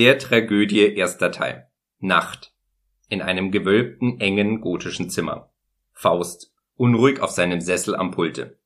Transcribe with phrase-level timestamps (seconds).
[0.00, 1.68] Der Tragödie erster Teil.
[1.98, 2.54] Nacht.
[3.10, 5.52] In einem gewölbten, engen, gotischen Zimmer.
[5.92, 6.54] Faust.
[6.74, 8.58] Unruhig auf seinem Sessel am Pulte.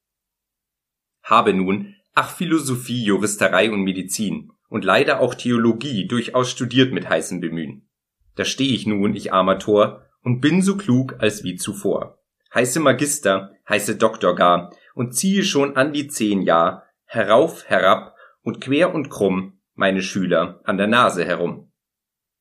[1.24, 7.40] Habe nun, ach Philosophie, Juristerei und Medizin und leider auch Theologie durchaus studiert mit heißem
[7.40, 7.88] Bemühen.
[8.36, 12.20] Da steh ich nun, ich armer Tor, und bin so klug als wie zuvor.
[12.54, 18.60] Heiße Magister, heiße Doktor gar, und ziehe schon an die zehn Jahr, herauf, herab und
[18.60, 21.70] quer und krumm, meine Schüler, an der Nase herum.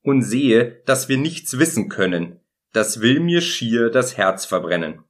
[0.01, 2.39] Und sehe, dass wir nichts wissen können,
[2.73, 5.03] das will mir schier das Herz verbrennen.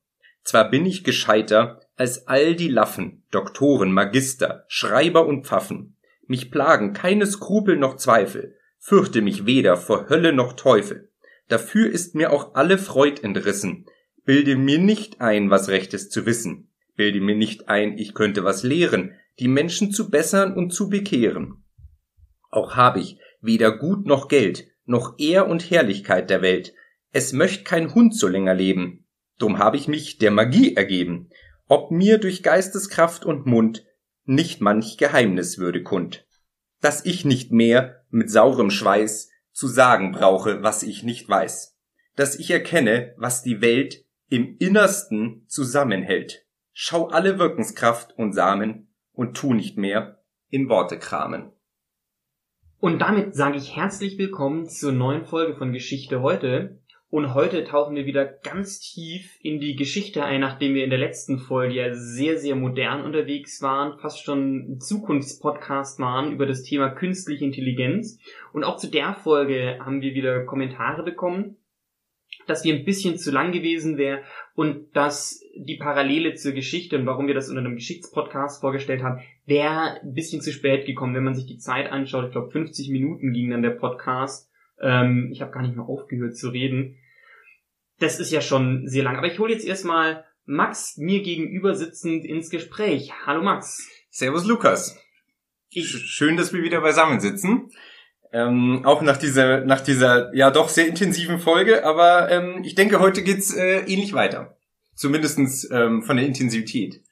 [0.43, 5.95] Zwar bin ich gescheiter als all die Laffen, Doktoren, Magister, Schreiber und Pfaffen.
[6.27, 11.09] Mich plagen keine Skrupel noch Zweifel, fürchte mich weder vor Hölle noch Teufel.
[11.47, 13.85] Dafür ist mir auch alle Freud entrissen.
[14.25, 16.69] Bilde mir nicht ein, was Rechtes zu wissen.
[16.95, 21.62] Bilde mir nicht ein, ich könnte was lehren, die Menschen zu bessern und zu bekehren.
[22.53, 26.75] Auch hab ich weder Gut noch Geld, noch Ehr und Herrlichkeit der Welt.
[27.11, 29.07] Es möcht kein Hund so länger leben.
[29.39, 31.29] Drum hab ich mich der Magie ergeben,
[31.67, 33.83] ob mir durch Geisteskraft und Mund
[34.25, 36.27] nicht manch Geheimnis würde kund.
[36.79, 41.75] Dass ich nicht mehr mit saurem Schweiß zu sagen brauche, was ich nicht weiß.
[42.15, 46.45] Dass ich erkenne, was die Welt im Innersten zusammenhält.
[46.71, 51.51] Schau alle Wirkenskraft und Samen und tu nicht mehr in Worte kramen.
[52.83, 56.81] Und damit sage ich herzlich willkommen zur neuen Folge von Geschichte heute.
[57.09, 60.99] Und heute tauchen wir wieder ganz tief in die Geschichte ein, nachdem wir in der
[60.99, 66.89] letzten Folge ja sehr, sehr modern unterwegs waren, fast schon Zukunftspodcast waren über das Thema
[66.89, 68.19] künstliche Intelligenz.
[68.51, 71.55] Und auch zu der Folge haben wir wieder Kommentare bekommen,
[72.47, 74.23] dass wir ein bisschen zu lang gewesen wäre
[74.55, 79.21] und dass die Parallele zur Geschichte und warum wir das unter einem Geschichtspodcast vorgestellt haben,
[79.45, 82.25] wäre ein bisschen zu spät gekommen, wenn man sich die Zeit anschaut.
[82.25, 84.49] Ich glaube, 50 Minuten ging dann der Podcast.
[84.81, 86.97] Ähm, ich habe gar nicht mehr aufgehört zu reden.
[87.99, 89.17] Das ist ja schon sehr lang.
[89.17, 93.11] Aber ich hole jetzt erstmal Max mir gegenüber sitzend ins Gespräch.
[93.25, 93.87] Hallo Max.
[94.09, 94.99] Servus Lukas.
[95.69, 97.71] Ich Schön, dass wir wieder beisammen sitzen.
[98.33, 102.99] Ähm, auch nach dieser, nach dieser ja doch sehr intensiven Folge, aber ähm, ich denke,
[102.99, 104.57] heute geht's äh, ähnlich weiter.
[104.95, 107.03] Zumindestens ähm, von der Intensität.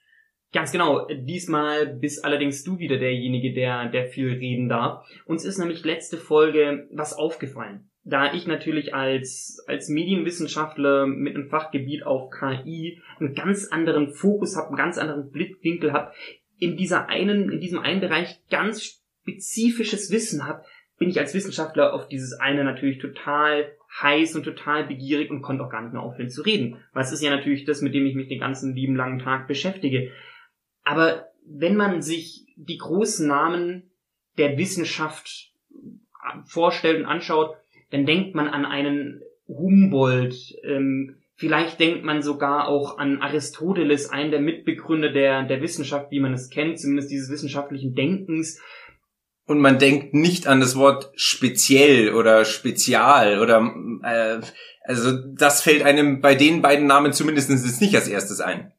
[0.51, 1.07] Ganz genau.
[1.07, 5.05] Diesmal bist allerdings du wieder derjenige, der, der viel reden darf.
[5.25, 7.89] Uns ist nämlich letzte Folge was aufgefallen.
[8.03, 14.57] Da ich natürlich als, als Medienwissenschaftler mit einem Fachgebiet auf KI einen ganz anderen Fokus
[14.57, 16.11] habe, einen ganz anderen Blickwinkel habe,
[16.57, 20.63] in dieser einen, in diesem einen Bereich ganz spezifisches Wissen habe,
[21.01, 23.71] bin ich als Wissenschaftler auf dieses eine natürlich total
[24.03, 26.77] heiß und total begierig und konnte auch gar nicht mehr aufhören zu reden.
[26.93, 30.11] Es ist ja natürlich das, mit dem ich mich den ganzen lieben langen Tag beschäftige.
[30.83, 33.89] Aber wenn man sich die großen Namen
[34.37, 35.51] der Wissenschaft
[36.45, 37.55] vorstellt und anschaut,
[37.89, 44.29] dann denkt man an einen Humboldt, ähm, vielleicht denkt man sogar auch an Aristoteles, einen
[44.29, 48.61] der Mitbegründer der, der Wissenschaft, wie man es kennt, zumindest dieses wissenschaftlichen Denkens.
[49.45, 54.41] Und man denkt nicht an das Wort speziell oder spezial oder äh,
[54.83, 57.49] also das fällt einem bei den beiden Namen zumindest
[57.81, 58.73] nicht als erstes ein.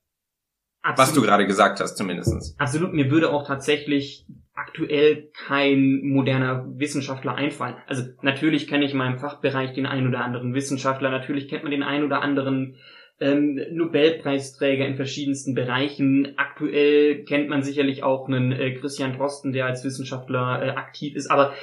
[0.83, 0.99] Absolut.
[0.99, 2.57] Was du gerade gesagt hast, zumindestens.
[2.59, 7.77] Absolut, mir würde auch tatsächlich aktuell kein moderner Wissenschaftler einfallen.
[7.87, 11.71] Also natürlich kenne ich in meinem Fachbereich den einen oder anderen Wissenschaftler, natürlich kennt man
[11.71, 12.77] den einen oder anderen
[13.23, 16.35] ähm, Nobelpreisträger in verschiedensten Bereichen.
[16.37, 21.31] Aktuell kennt man sicherlich auch einen äh, Christian Drosten, der als Wissenschaftler äh, aktiv ist,
[21.31, 21.55] aber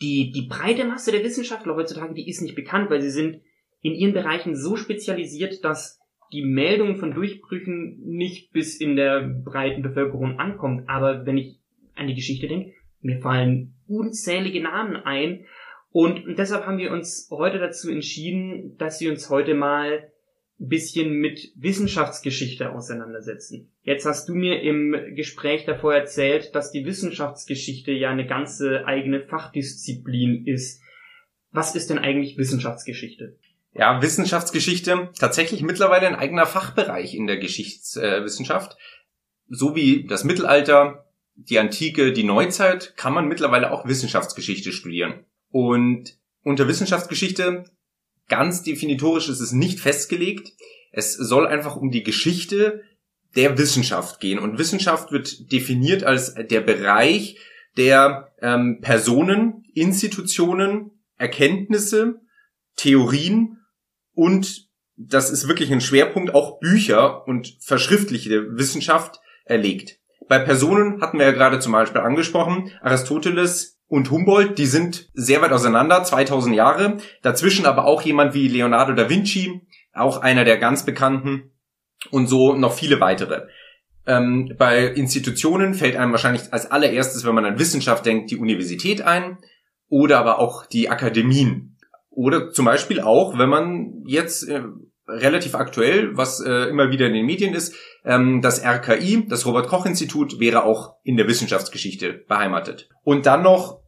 [0.00, 3.40] die, die breite Masse der Wissenschaftler heutzutage, die ist nicht bekannt, weil sie sind
[3.80, 6.00] in ihren Bereichen so spezialisiert, dass
[6.32, 10.88] die Meldung von Durchbrüchen nicht bis in der breiten Bevölkerung ankommt.
[10.88, 11.60] Aber wenn ich
[11.94, 15.44] an die Geschichte denke, mir fallen unzählige Namen ein.
[15.90, 20.10] Und deshalb haben wir uns heute dazu entschieden, dass wir uns heute mal
[20.58, 23.72] bisschen mit Wissenschaftsgeschichte auseinandersetzen.
[23.82, 29.20] Jetzt hast du mir im Gespräch davor erzählt, dass die Wissenschaftsgeschichte ja eine ganze eigene
[29.20, 30.80] Fachdisziplin ist.
[31.50, 33.36] Was ist denn eigentlich Wissenschaftsgeschichte?
[33.72, 38.76] Ja, Wissenschaftsgeschichte tatsächlich mittlerweile ein eigener Fachbereich in der Geschichtswissenschaft.
[39.48, 45.24] So wie das Mittelalter, die Antike, die Neuzeit, kann man mittlerweile auch Wissenschaftsgeschichte studieren.
[45.50, 47.64] Und unter Wissenschaftsgeschichte,
[48.28, 50.52] ganz definitorisch ist es nicht festgelegt.
[50.92, 52.82] Es soll einfach um die Geschichte
[53.36, 54.38] der Wissenschaft gehen.
[54.38, 57.38] Und Wissenschaft wird definiert als der Bereich
[57.76, 62.20] der ähm, Personen, Institutionen, Erkenntnisse,
[62.76, 63.58] Theorien
[64.12, 69.98] und das ist wirklich ein Schwerpunkt, auch Bücher und verschriftlichte Wissenschaft erlegt.
[70.28, 75.42] Bei Personen hatten wir ja gerade zum Beispiel angesprochen, Aristoteles und Humboldt, die sind sehr
[75.42, 76.98] weit auseinander, 2000 Jahre.
[77.22, 79.60] Dazwischen aber auch jemand wie Leonardo da Vinci,
[79.92, 81.52] auch einer der ganz bekannten
[82.10, 83.46] und so noch viele weitere.
[84.06, 89.02] Ähm, bei Institutionen fällt einem wahrscheinlich als allererstes, wenn man an Wissenschaft denkt, die Universität
[89.02, 89.38] ein
[89.88, 91.78] oder aber auch die Akademien.
[92.10, 94.62] Oder zum Beispiel auch, wenn man jetzt äh,
[95.06, 99.68] relativ aktuell, was äh, immer wieder in den Medien ist, ähm, das RKI, das Robert
[99.68, 102.88] Koch Institut, wäre auch in der Wissenschaftsgeschichte beheimatet.
[103.02, 103.84] Und dann noch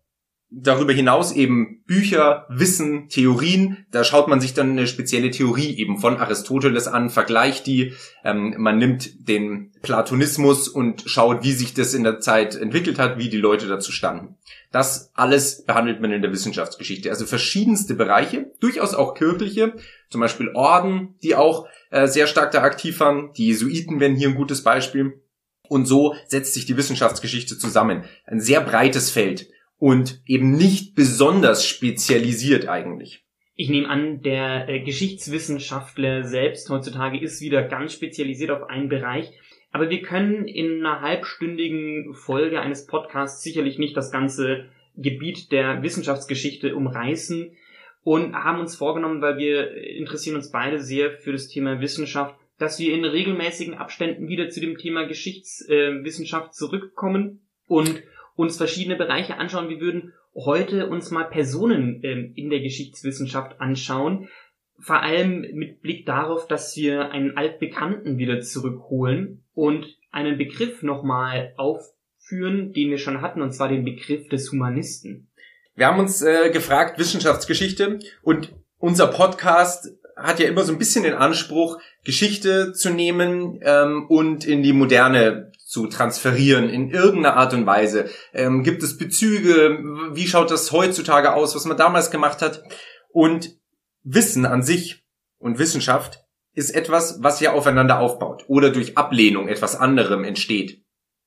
[0.51, 3.87] darüber hinaus eben Bücher, Wissen, Theorien.
[3.91, 7.95] Da schaut man sich dann eine spezielle Theorie eben von Aristoteles an, vergleicht die.
[8.25, 13.19] Ähm, man nimmt den Platonismus und schaut, wie sich das in der Zeit entwickelt hat,
[13.19, 14.37] wie die Leute dazu standen.
[14.73, 17.11] Das alles behandelt man in der Wissenschaftsgeschichte.
[17.11, 19.75] Also verschiedenste Bereiche, durchaus auch kirchliche,
[20.11, 23.33] zum Beispiel Orden, die auch äh, sehr stark da aktiv waren.
[23.35, 25.21] Die Jesuiten wären hier ein gutes Beispiel.
[25.69, 28.05] Und so setzt sich die Wissenschaftsgeschichte zusammen.
[28.25, 29.49] Ein sehr breites Feld
[29.79, 33.25] und eben nicht besonders spezialisiert eigentlich.
[33.59, 39.33] Ich nehme an, der äh, Geschichtswissenschaftler selbst heutzutage ist wieder ganz spezialisiert auf einen Bereich.
[39.77, 45.83] Aber wir können in einer halbstündigen Folge eines Podcasts sicherlich nicht das ganze Gebiet der
[45.83, 47.55] Wissenschaftsgeschichte umreißen
[48.03, 52.79] und haben uns vorgenommen, weil wir interessieren uns beide sehr für das Thema Wissenschaft, dass
[52.79, 58.03] wir in regelmäßigen Abständen wieder zu dem Thema Geschichtswissenschaft zurückkommen und
[58.35, 59.69] uns verschiedene Bereiche anschauen.
[59.69, 64.31] Wir würden heute uns mal Personen ähm, in der Geschichtswissenschaft anschauen.
[64.79, 71.55] Vor allem mit Blick darauf, dass wir einen Altbekannten wieder zurückholen und einen Begriff nochmal
[71.57, 75.29] aufführen, den wir schon hatten, und zwar den Begriff des Humanisten.
[75.75, 81.05] Wir haben uns äh, gefragt, Wissenschaftsgeschichte und unser Podcast hat ja immer so ein bisschen
[81.05, 87.53] den Anspruch, Geschichte zu nehmen ähm, und in die Moderne zu transferieren in irgendeiner Art
[87.53, 88.09] und Weise.
[88.33, 89.79] Ähm, gibt es Bezüge?
[90.13, 92.63] Wie schaut das heutzutage aus, was man damals gemacht hat?
[93.11, 93.59] Und
[94.07, 95.03] Wissen an sich
[95.39, 96.25] und Wissenschaft
[96.55, 100.83] ist etwas, was ja aufeinander aufbaut oder durch Ablehnung etwas anderem entsteht.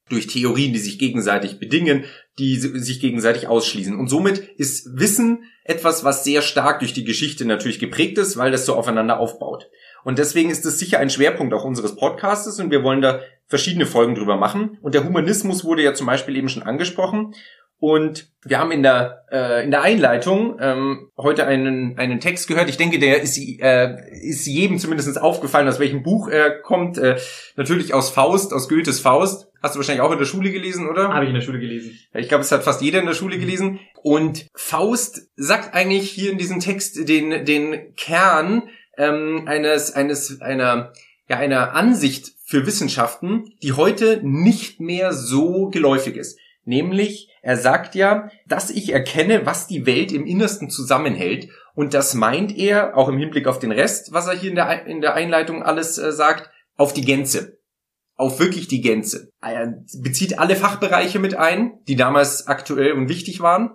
[0.08, 2.06] Durch Theorien, die sich gegenseitig bedingen,
[2.40, 3.96] die sich gegenseitig ausschließen.
[3.96, 8.50] Und somit ist Wissen etwas, was sehr stark durch die Geschichte natürlich geprägt ist, weil
[8.50, 9.70] das so aufeinander aufbaut.
[10.04, 13.86] Und deswegen ist es sicher ein Schwerpunkt auch unseres Podcastes und wir wollen da verschiedene
[13.86, 14.80] Folgen drüber machen.
[14.82, 17.36] Und der Humanismus wurde ja zum Beispiel eben schon angesprochen.
[17.80, 22.70] Und wir haben in der, äh, in der Einleitung ähm, heute einen, einen Text gehört.
[22.70, 26.98] Ich denke, der ist, äh, ist jedem zumindest aufgefallen, aus welchem Buch er kommt.
[26.98, 27.18] Äh,
[27.56, 29.48] natürlich aus Faust, aus Goethes Faust.
[29.62, 31.14] Hast du wahrscheinlich auch in der Schule gelesen, oder?
[31.14, 31.98] Habe ich in der Schule gelesen.
[32.14, 33.80] Ich glaube, es hat fast jeder in der Schule gelesen.
[34.04, 38.64] Und Faust sagt eigentlich hier in diesem Text den, den Kern
[38.98, 40.92] ähm, eines, eines, einer,
[41.30, 46.38] ja, einer Ansicht für Wissenschaften, die heute nicht mehr so geläufig ist.
[46.70, 51.50] Nämlich, er sagt ja, dass ich erkenne, was die Welt im Innersten zusammenhält.
[51.74, 54.86] Und das meint er, auch im Hinblick auf den Rest, was er hier in der,
[54.86, 57.58] in der Einleitung alles äh, sagt, auf die Gänze.
[58.18, 59.32] Auf wirklich die Gänze.
[59.42, 63.72] Er bezieht alle Fachbereiche mit ein, die damals aktuell und wichtig waren.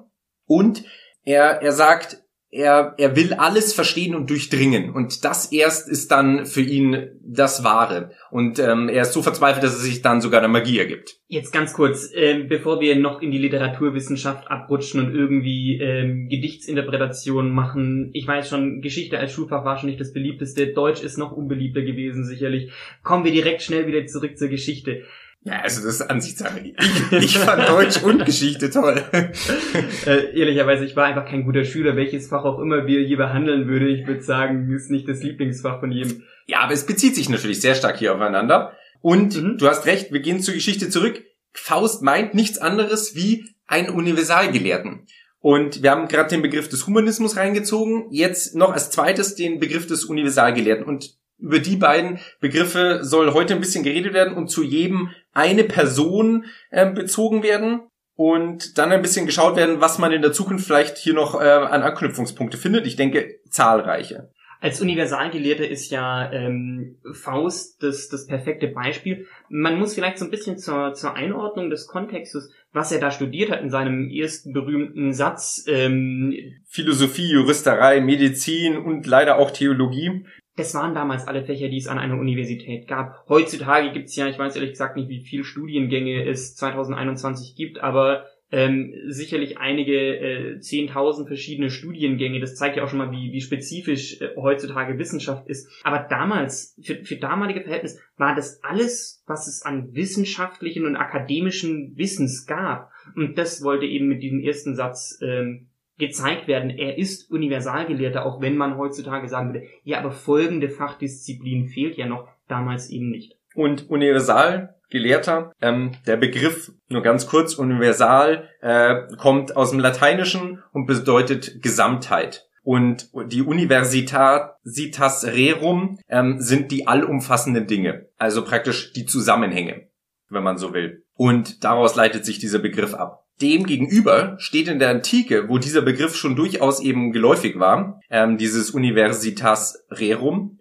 [0.46, 0.85] Und
[1.25, 2.23] er, er sagt,
[2.54, 4.90] er, er will alles verstehen und durchdringen.
[4.90, 8.12] Und das erst ist dann für ihn das Wahre.
[8.30, 11.18] Und ähm, er ist so verzweifelt, dass er sich dann sogar der Magie ergibt.
[11.26, 17.50] Jetzt ganz kurz, äh, bevor wir noch in die Literaturwissenschaft abrutschen und irgendwie ähm, Gedichtsinterpretationen
[17.50, 18.10] machen.
[18.12, 20.69] Ich weiß schon, Geschichte als Schulfach war schon nicht das beliebteste.
[20.69, 22.70] Deutsch ist noch unbeliebter gewesen, sicherlich.
[23.02, 25.02] Kommen wir direkt schnell wieder zurück zur Geschichte.
[25.44, 26.58] Ja, also das ist Ansichtssache.
[26.60, 29.03] Ich, ich fand Deutsch und Geschichte toll.
[30.06, 33.69] äh, ehrlicherweise, ich war einfach kein guter Schüler, welches Fach auch immer wir hier behandeln
[33.69, 33.89] würde.
[33.89, 36.22] Ich würde sagen, ist nicht das Lieblingsfach von jedem.
[36.46, 38.72] Ja, aber es bezieht sich natürlich sehr stark hier aufeinander.
[39.03, 39.58] Und mhm.
[39.58, 41.22] du hast recht, wir gehen zur Geschichte zurück.
[41.53, 45.06] Faust meint nichts anderes wie einen Universalgelehrten.
[45.41, 49.86] Und wir haben gerade den Begriff des Humanismus reingezogen, jetzt noch als zweites den Begriff
[49.86, 50.86] des Universalgelehrten.
[50.86, 55.64] Und über die beiden Begriffe soll heute ein bisschen geredet werden und zu jedem eine
[55.64, 57.82] Person äh, bezogen werden
[58.17, 61.44] und dann ein bisschen geschaut werden, was man in der Zukunft vielleicht hier noch äh,
[61.44, 62.86] an Anknüpfungspunkte findet.
[62.86, 64.31] Ich denke, zahlreiche.
[64.60, 69.26] Als Universalgelehrter ist ja ähm, Faust das, das perfekte Beispiel.
[69.50, 73.50] Man muss vielleicht so ein bisschen zur, zur Einordnung des Kontextes, was er da studiert
[73.50, 75.67] hat in seinem ersten berühmten Satz.
[75.69, 76.34] Ähm,
[76.67, 80.24] Philosophie, Juristerei, Medizin und leider auch Theologie
[80.56, 83.25] das waren damals alle Fächer, die es an einer Universität gab.
[83.29, 88.27] Heutzutage gibt's ja, ich weiß ehrlich gesagt nicht, wie viele Studiengänge es 2021 gibt, aber
[88.55, 92.39] ähm, sicherlich einige äh, 10.000 verschiedene Studiengänge.
[92.39, 95.69] Das zeigt ja auch schon mal, wie, wie spezifisch äh, heutzutage Wissenschaft ist.
[95.82, 101.96] Aber damals, für, für damalige Verhältnisse, war das alles, was es an wissenschaftlichen und akademischen
[101.96, 102.93] Wissens gab.
[103.17, 105.67] Und das wollte eben mit diesem ersten Satz ähm,
[105.98, 106.70] gezeigt werden.
[106.70, 112.06] Er ist Universalgelehrter, auch wenn man heutzutage sagen würde, ja, aber folgende Fachdisziplin fehlt ja
[112.06, 113.36] noch, damals eben nicht.
[113.55, 120.86] Und Universalgelehrter, ähm, der Begriff, nur ganz kurz, universal, äh, kommt aus dem Lateinischen und
[120.86, 122.48] bedeutet Gesamtheit.
[122.65, 129.89] Und die Universitas Rerum ähm, sind die allumfassenden Dinge, also praktisch die Zusammenhänge,
[130.31, 131.05] wenn man so will.
[131.15, 133.23] Und daraus leitet sich dieser Begriff ab.
[133.41, 138.38] Dem gegenüber steht in der Antike, wo dieser Begriff schon durchaus eben geläufig war, ähm,
[138.38, 140.60] dieses Universitas Rerum,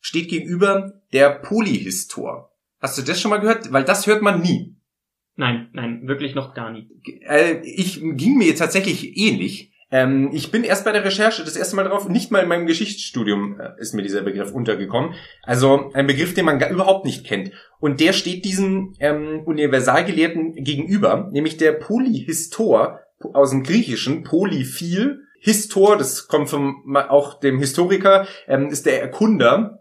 [0.00, 2.52] steht gegenüber der Polyhistor.
[2.80, 3.72] Hast du das schon mal gehört?
[3.72, 4.76] Weil das hört man nie.
[5.36, 6.88] Nein, nein, wirklich noch gar nie.
[7.22, 9.71] Äh, ich ging mir tatsächlich ähnlich.
[9.92, 12.66] Ähm, ich bin erst bei der Recherche das erste Mal drauf, nicht mal in meinem
[12.66, 15.14] Geschichtsstudium äh, ist mir dieser Begriff untergekommen.
[15.42, 17.52] Also ein Begriff, den man gar, überhaupt nicht kennt.
[17.78, 23.00] Und der steht diesem ähm, Universalgelehrten gegenüber, nämlich der Polyhistor
[23.34, 25.20] aus dem Griechischen, Polyphil.
[25.44, 29.80] Histor, das kommt vom auch dem Historiker, ähm, ist der Erkunder,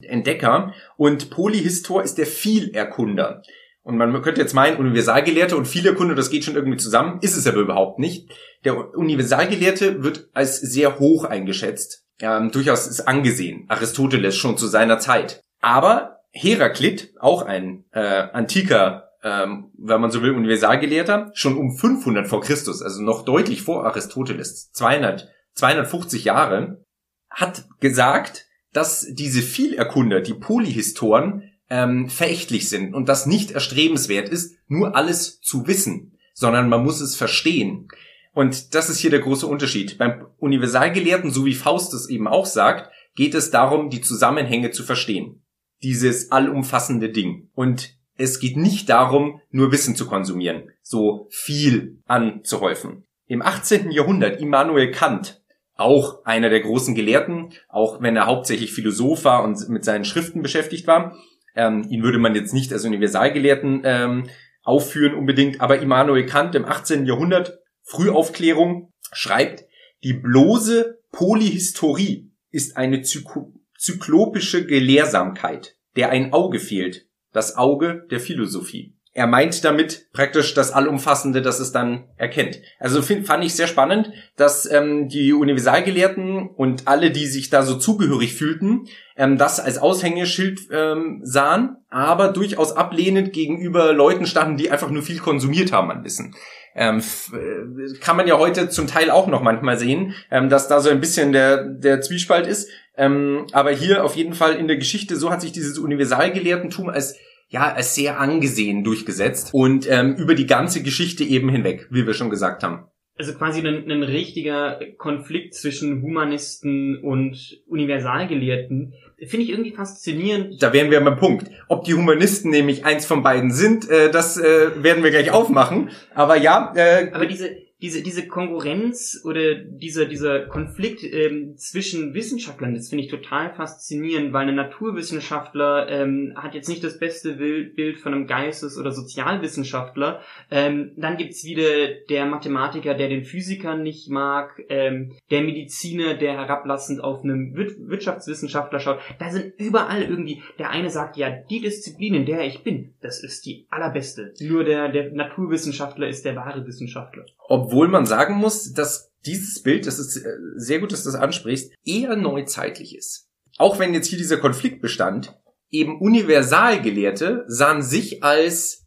[0.00, 0.72] Entdecker.
[0.96, 3.42] Und Polyhistor ist der Vielerkunder.
[3.82, 7.36] Und man könnte jetzt meinen, Universalgelehrte und viele Kunde, das geht schon irgendwie zusammen, ist
[7.36, 8.30] es aber überhaupt nicht.
[8.64, 14.98] Der Universalgelehrte wird als sehr hoch eingeschätzt, ähm, durchaus ist angesehen, Aristoteles schon zu seiner
[14.98, 15.42] Zeit.
[15.60, 22.28] Aber Heraklit, auch ein äh, antiker, ähm, wenn man so will, Universalgelehrter, schon um 500
[22.28, 26.84] vor Christus, also noch deutlich vor Aristoteles, 200, 250 Jahre,
[27.30, 34.56] hat gesagt, dass diese Vielerkunder, die Polyhistoren, ähm, verächtlich sind und das nicht erstrebenswert ist,
[34.66, 37.88] nur alles zu wissen, sondern man muss es verstehen.
[38.32, 39.98] Und das ist hier der große Unterschied.
[39.98, 44.82] Beim Universalgelehrten, so wie Faust es eben auch sagt, geht es darum, die Zusammenhänge zu
[44.82, 45.42] verstehen.
[45.82, 47.50] Dieses allumfassende Ding.
[47.54, 53.06] Und es geht nicht darum, nur Wissen zu konsumieren, so viel anzuhäufen.
[53.26, 53.90] Im 18.
[53.90, 55.42] Jahrhundert Immanuel Kant,
[55.74, 60.42] auch einer der großen Gelehrten, auch wenn er hauptsächlich Philosoph war und mit seinen Schriften
[60.42, 61.16] beschäftigt war,
[61.54, 64.30] ähm, ihn würde man jetzt nicht als Universalgelehrten ähm,
[64.62, 67.06] aufführen unbedingt, aber Immanuel Kant im 18.
[67.06, 69.64] Jahrhundert, Frühaufklärung, schreibt,
[70.04, 78.94] die bloße Polyhistorie ist eine zyklopische Gelehrsamkeit, der ein Auge fehlt, das Auge der Philosophie
[79.12, 82.60] er meint damit praktisch das Allumfassende, das es dann erkennt.
[82.78, 87.62] Also find, fand ich sehr spannend, dass ähm, die Universalgelehrten und alle, die sich da
[87.62, 88.86] so zugehörig fühlten,
[89.16, 95.02] ähm, das als Aushängeschild ähm, sahen, aber durchaus ablehnend gegenüber Leuten standen, die einfach nur
[95.02, 96.36] viel konsumiert haben an Wissen.
[96.76, 97.02] Ähm,
[97.32, 100.88] äh, kann man ja heute zum Teil auch noch manchmal sehen, ähm, dass da so
[100.88, 102.68] ein bisschen der, der Zwiespalt ist.
[102.96, 107.16] Ähm, aber hier auf jeden Fall in der Geschichte, so hat sich dieses Universalgelehrtentum als
[107.50, 112.14] ja, als sehr angesehen durchgesetzt und ähm, über die ganze Geschichte eben hinweg, wie wir
[112.14, 112.84] schon gesagt haben.
[113.18, 118.94] Also quasi ein, ein richtiger Konflikt zwischen Humanisten und Universalgelehrten.
[119.26, 120.62] Finde ich irgendwie faszinierend.
[120.62, 121.50] Da wären wir beim Punkt.
[121.68, 125.90] Ob die Humanisten nämlich eins von beiden sind, äh, das äh, werden wir gleich aufmachen.
[126.14, 126.72] Aber ja.
[126.74, 127.50] Äh, Aber diese
[127.82, 134.32] diese, diese Konkurrenz oder dieser, dieser Konflikt ähm, zwischen Wissenschaftlern, das finde ich total faszinierend,
[134.32, 140.20] weil ein Naturwissenschaftler ähm, hat jetzt nicht das beste Bild von einem Geistes- oder Sozialwissenschaftler.
[140.50, 146.34] Ähm, dann gibt's wieder der Mathematiker, der den Physiker nicht mag, ähm, der Mediziner, der
[146.34, 149.00] herablassend auf einen Wirtschaftswissenschaftler schaut.
[149.18, 153.22] Da sind überall irgendwie, der eine sagt, ja, die Disziplin, in der ich bin, das
[153.22, 154.34] ist die allerbeste.
[154.40, 157.24] Nur der, der Naturwissenschaftler ist der wahre Wissenschaftler.
[157.50, 161.20] Obwohl man sagen muss, dass dieses Bild, das ist äh, sehr gut, dass du das
[161.20, 163.26] ansprichst, eher neuzeitlich ist.
[163.58, 165.36] Auch wenn jetzt hier dieser Konflikt bestand,
[165.68, 168.86] eben Universalgelehrte sahen sich als,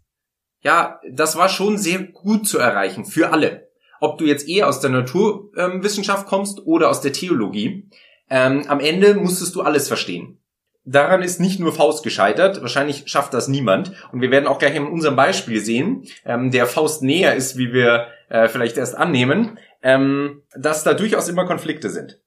[0.61, 3.69] ja, das war schon sehr gut zu erreichen für alle.
[3.99, 7.89] Ob du jetzt eher aus der Naturwissenschaft kommst oder aus der Theologie,
[8.29, 10.39] ähm, am Ende musstest du alles verstehen
[10.85, 13.93] daran ist nicht nur Faust gescheitert, wahrscheinlich schafft das niemand.
[14.11, 17.71] Und wir werden auch gleich in unserem Beispiel sehen, ähm, der Faust näher ist, wie
[17.71, 22.19] wir äh, vielleicht erst annehmen, ähm, dass da durchaus immer Konflikte sind.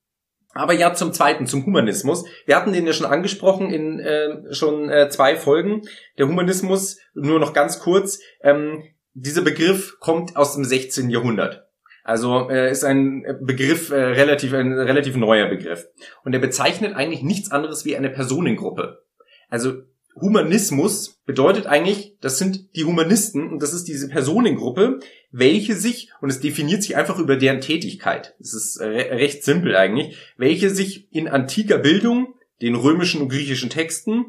[0.54, 2.24] Aber ja, zum Zweiten, zum Humanismus.
[2.46, 5.82] Wir hatten den ja schon angesprochen in äh, schon äh, zwei Folgen.
[6.16, 8.84] Der Humanismus, nur noch ganz kurz, ähm,
[9.14, 11.10] dieser Begriff kommt aus dem 16.
[11.10, 11.66] Jahrhundert.
[12.04, 15.88] Also äh, ist ein Begriff äh, relativ ein relativ neuer Begriff
[16.22, 19.02] und er bezeichnet eigentlich nichts anderes wie eine Personengruppe.
[19.48, 19.82] Also
[20.20, 26.30] Humanismus bedeutet eigentlich, das sind die Humanisten und das ist diese Personengruppe, welche sich und
[26.30, 28.34] es definiert sich einfach über deren Tätigkeit.
[28.38, 33.68] Das ist re recht simpel eigentlich, welche sich in antiker Bildung, den römischen und griechischen
[33.68, 34.26] Texten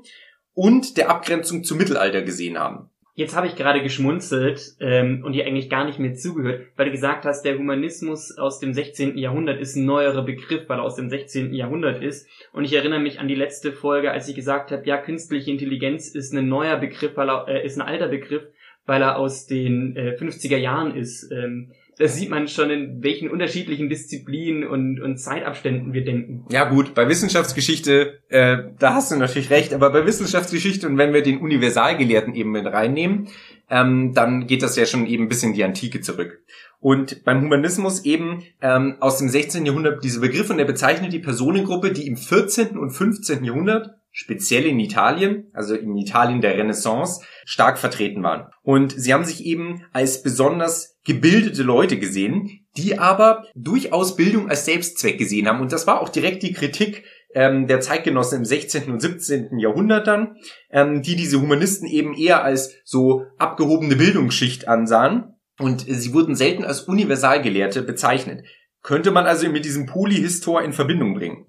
[0.54, 2.90] und der Abgrenzung zum Mittelalter gesehen haben.
[3.18, 6.92] Jetzt habe ich gerade geschmunzelt ähm, und dir eigentlich gar nicht mehr zugehört, weil du
[6.92, 9.18] gesagt hast, der Humanismus aus dem 16.
[9.18, 11.52] Jahrhundert ist ein neuerer Begriff, weil er aus dem 16.
[11.52, 12.28] Jahrhundert ist.
[12.54, 16.10] Und ich erinnere mich an die letzte Folge, als ich gesagt habe, ja, künstliche Intelligenz
[16.10, 18.44] ist ein neuer Begriff, weil er äh, ist ein alter Begriff,
[18.86, 21.32] weil er aus den äh, 50er Jahren ist.
[21.32, 26.46] Ähm, da sieht man schon, in welchen unterschiedlichen Disziplinen und, und Zeitabständen wir denken.
[26.52, 31.14] Ja gut, bei Wissenschaftsgeschichte, äh, da hast du natürlich recht, aber bei Wissenschaftsgeschichte und wenn
[31.14, 33.30] wir den Universalgelehrten eben mit reinnehmen,
[33.70, 36.40] ähm, dann geht das ja schon eben bis in die Antike zurück.
[36.80, 39.66] Und beim Humanismus eben ähm, aus dem 16.
[39.66, 42.78] Jahrhundert diese Begriffe und er bezeichnet die Personengruppe, die im 14.
[42.78, 43.44] und 15.
[43.44, 48.48] Jahrhundert speziell in Italien, also in Italien der Renaissance, stark vertreten waren.
[48.64, 54.66] Und sie haben sich eben als besonders gebildete Leute gesehen, die aber durchaus Bildung als
[54.66, 55.62] Selbstzweck gesehen haben.
[55.62, 57.04] Und das war auch direkt die Kritik
[57.36, 58.92] ähm, der Zeitgenossen im 16.
[58.92, 59.60] und 17.
[59.60, 60.38] Jahrhundert dann,
[60.72, 65.36] ähm, die diese Humanisten eben eher als so abgehobene Bildungsschicht ansahen.
[65.60, 68.44] Und sie wurden selten als Universalgelehrte bezeichnet.
[68.82, 71.46] Könnte man also mit diesem Polyhistor in Verbindung bringen.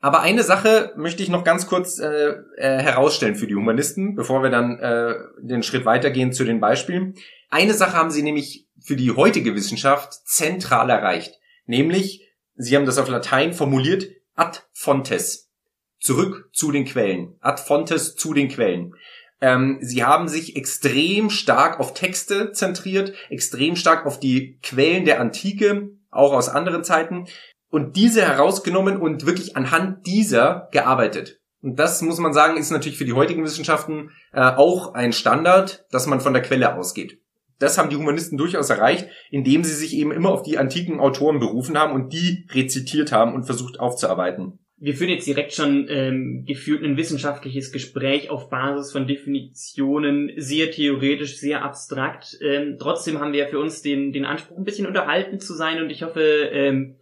[0.00, 4.42] Aber eine Sache möchte ich noch ganz kurz äh, äh, herausstellen für die Humanisten, bevor
[4.42, 7.14] wir dann äh, den Schritt weitergehen zu den Beispielen.
[7.50, 11.34] Eine Sache haben sie nämlich für die heutige Wissenschaft zentral erreicht,
[11.66, 15.50] nämlich sie haben das auf Latein formuliert ad fontes,
[15.98, 18.94] zurück zu den Quellen, ad fontes zu den Quellen.
[19.40, 25.20] Ähm, sie haben sich extrem stark auf Texte zentriert, extrem stark auf die Quellen der
[25.20, 27.26] Antike, auch aus anderen Zeiten
[27.70, 31.40] und diese herausgenommen und wirklich anhand dieser gearbeitet.
[31.60, 35.84] Und das muss man sagen, ist natürlich für die heutigen Wissenschaften äh, auch ein Standard,
[35.90, 37.20] dass man von der Quelle ausgeht.
[37.58, 41.40] Das haben die Humanisten durchaus erreicht, indem sie sich eben immer auf die antiken Autoren
[41.40, 44.60] berufen haben und die rezitiert haben und versucht aufzuarbeiten.
[44.80, 50.70] Wir führen jetzt direkt schon ähm, gefühlt ein wissenschaftliches Gespräch auf Basis von Definitionen, sehr
[50.70, 52.38] theoretisch, sehr abstrakt.
[52.40, 55.82] Ähm, trotzdem haben wir ja für uns den, den Anspruch, ein bisschen unterhalten zu sein
[55.82, 56.20] und ich hoffe,
[56.52, 56.94] ähm,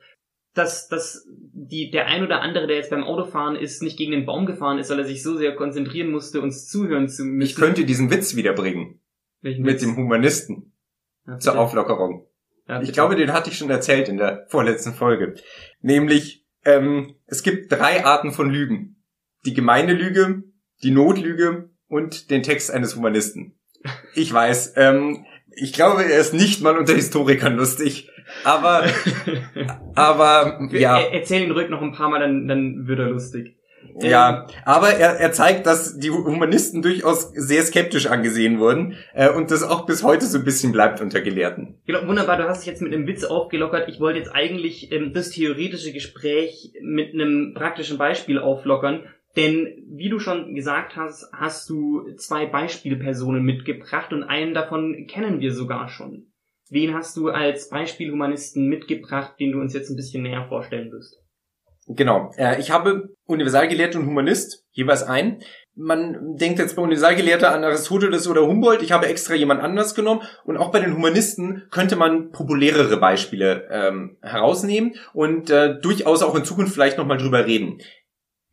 [0.56, 4.24] dass, dass die, der ein oder andere, der jetzt beim Autofahren ist, nicht gegen den
[4.24, 7.50] Baum gefahren ist, weil er sich so sehr konzentrieren musste, uns zuhören zu müssen.
[7.50, 9.00] Ich könnte diesen Witz wiederbringen.
[9.42, 9.82] Welchen mit Witz?
[9.82, 10.72] dem Humanisten.
[11.26, 12.26] Ja, zur Auflockerung.
[12.68, 15.34] Ja, ich glaube, den hatte ich schon erzählt in der vorletzten Folge.
[15.80, 19.02] Nämlich, ähm, es gibt drei Arten von Lügen.
[19.44, 20.42] Die gemeine Lüge,
[20.82, 23.58] die Notlüge und den Text eines Humanisten.
[24.14, 28.10] Ich weiß, ähm, ich glaube, er ist nicht mal unter Historikern lustig.
[28.44, 28.84] Aber,
[29.94, 31.00] aber, ja.
[31.00, 33.56] Erzähl ihn ruhig noch ein paar Mal, dann, dann wird er lustig.
[34.00, 39.50] Ja, aber er, er zeigt, dass die Humanisten durchaus sehr skeptisch angesehen wurden äh, und
[39.50, 41.76] das auch bis heute so ein bisschen bleibt unter Gelehrten.
[41.86, 43.88] Genau, wunderbar, du hast es jetzt mit einem Witz aufgelockert.
[43.88, 49.04] Ich wollte jetzt eigentlich ähm, das theoretische Gespräch mit einem praktischen Beispiel auflockern.
[49.36, 55.40] Denn wie du schon gesagt hast, hast du zwei Beispielpersonen mitgebracht und einen davon kennen
[55.40, 56.32] wir sogar schon.
[56.68, 61.16] Wen hast du als Beispielhumanisten mitgebracht, den du uns jetzt ein bisschen näher vorstellen wirst?
[61.88, 62.32] Genau.
[62.36, 65.42] Äh, ich habe Universalgelehrte und Humanist, jeweils ein.
[65.76, 68.82] Man denkt jetzt bei Universalgelehrter an Aristoteles oder Humboldt.
[68.82, 70.22] Ich habe extra jemand anders genommen.
[70.44, 76.34] Und auch bei den Humanisten könnte man populärere Beispiele ähm, herausnehmen und äh, durchaus auch
[76.34, 77.78] in Zukunft vielleicht nochmal drüber reden.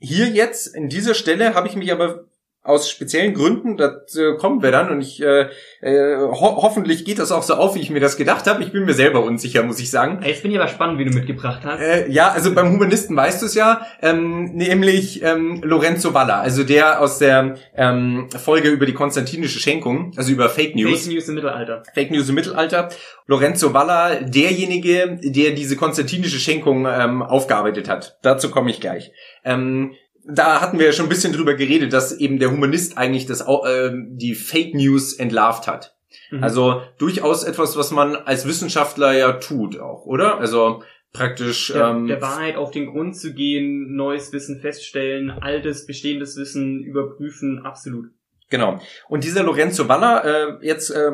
[0.05, 2.25] Hier jetzt, in dieser Stelle, habe ich mich aber
[2.63, 5.49] aus speziellen Gründen, das äh, kommen wir dann und ich äh,
[5.81, 8.63] äh, ho hoffentlich geht das auch so auf, wie ich mir das gedacht habe.
[8.63, 10.21] Ich bin mir selber unsicher, muss ich sagen.
[10.25, 11.81] Jetzt bin ich aber spannend, wie du mitgebracht hast.
[11.81, 16.63] Äh, ja, also beim Humanisten weißt du es ja, ähm, nämlich ähm, Lorenzo Valla, also
[16.63, 21.03] der aus der ähm, Folge über die konstantinische Schenkung, also über Fake News.
[21.03, 21.83] Fake News im Mittelalter.
[21.93, 22.89] Fake News im Mittelalter.
[23.27, 28.17] Lorenzo Valla, derjenige, der diese konstantinische Schenkung ähm, aufgearbeitet hat.
[28.21, 29.11] Dazu komme ich gleich.
[29.43, 33.25] Ähm, da hatten wir ja schon ein bisschen drüber geredet, dass eben der Humanist eigentlich
[33.25, 35.95] das, äh, die Fake News entlarvt hat.
[36.31, 36.43] Mhm.
[36.43, 40.39] Also durchaus etwas, was man als Wissenschaftler ja tut auch, oder?
[40.39, 45.85] Also praktisch der, ähm, der Wahrheit auf den Grund zu gehen, neues Wissen feststellen, altes,
[45.85, 48.07] bestehendes Wissen überprüfen, absolut.
[48.49, 48.79] Genau.
[49.09, 51.11] Und dieser Lorenzo Valla, äh, jetzt äh,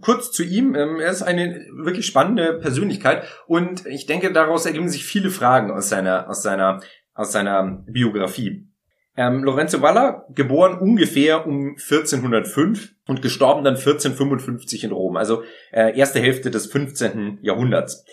[0.00, 4.88] kurz zu ihm, ähm, er ist eine wirklich spannende Persönlichkeit und ich denke, daraus ergeben
[4.88, 6.80] sich viele Fragen aus seiner, aus seiner
[7.14, 8.68] aus seiner Biografie.
[9.16, 15.96] Ähm, Lorenzo Valla, geboren ungefähr um 1405 und gestorben dann 1455 in Rom, also äh,
[15.96, 17.38] erste Hälfte des 15.
[17.42, 18.04] Jahrhunderts.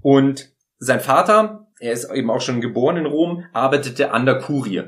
[0.00, 4.82] Und sein Vater, er ist eben auch schon geboren in Rom, arbeitete an der Kurie.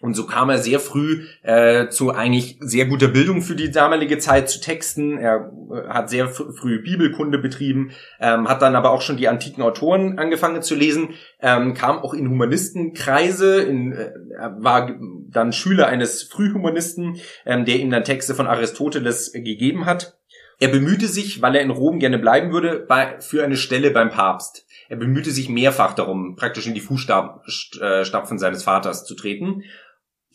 [0.00, 4.18] Und so kam er sehr früh äh, zu eigentlich sehr guter Bildung für die damalige
[4.18, 5.18] Zeit, zu Texten.
[5.18, 9.62] Er äh, hat sehr früh Bibelkunde betrieben, ähm, hat dann aber auch schon die antiken
[9.62, 14.12] Autoren angefangen zu lesen, ähm, kam auch in Humanistenkreise, in, äh,
[14.58, 14.94] war
[15.30, 20.16] dann Schüler eines Frühhumanisten, ähm, der ihm dann Texte von Aristoteles gegeben hat.
[20.58, 24.10] Er bemühte sich, weil er in Rom gerne bleiben würde, bei, für eine Stelle beim
[24.10, 24.66] Papst.
[24.88, 29.64] Er bemühte sich mehrfach darum, praktisch in die Fußstapfen seines Vaters zu treten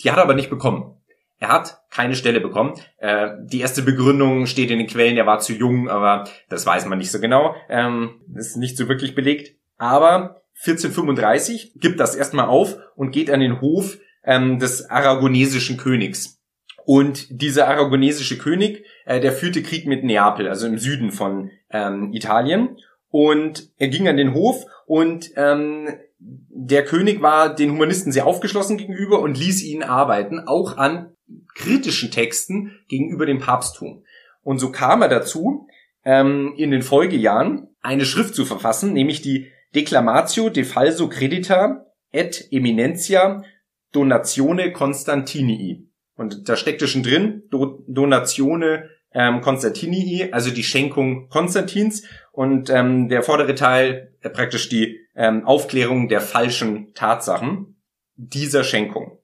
[0.03, 0.95] die hat er aber nicht bekommen.
[1.39, 2.75] Er hat keine Stelle bekommen.
[2.97, 6.85] Äh, die erste Begründung steht in den Quellen, er war zu jung, aber das weiß
[6.85, 7.55] man nicht so genau.
[7.67, 9.55] Ähm, ist nicht so wirklich belegt.
[9.77, 16.39] Aber 1435 gibt das erstmal auf und geht an den Hof ähm, des aragonesischen Königs.
[16.85, 22.13] Und dieser aragonesische König, äh, der führte Krieg mit Neapel, also im Süden von ähm,
[22.13, 22.77] Italien.
[23.11, 28.77] Und er ging an den Hof und ähm, der König war den Humanisten sehr aufgeschlossen
[28.77, 31.13] gegenüber und ließ ihnen arbeiten, auch an
[31.55, 34.03] kritischen Texten gegenüber dem Papsttum.
[34.43, 35.67] Und so kam er dazu,
[36.05, 42.47] ähm, in den Folgejahren eine Schrift zu verfassen, nämlich die Declamatio de falso credita et
[42.51, 43.43] eminentia
[43.91, 45.87] donatione Constantinii.
[46.15, 52.03] Und da steckte schon drin, Do Donatione ähm, Constantinii, also die Schenkung Konstantins.
[52.31, 57.81] Und ähm, der vordere Teil äh, praktisch die ähm, Aufklärung der falschen Tatsachen
[58.15, 59.19] dieser Schenkung.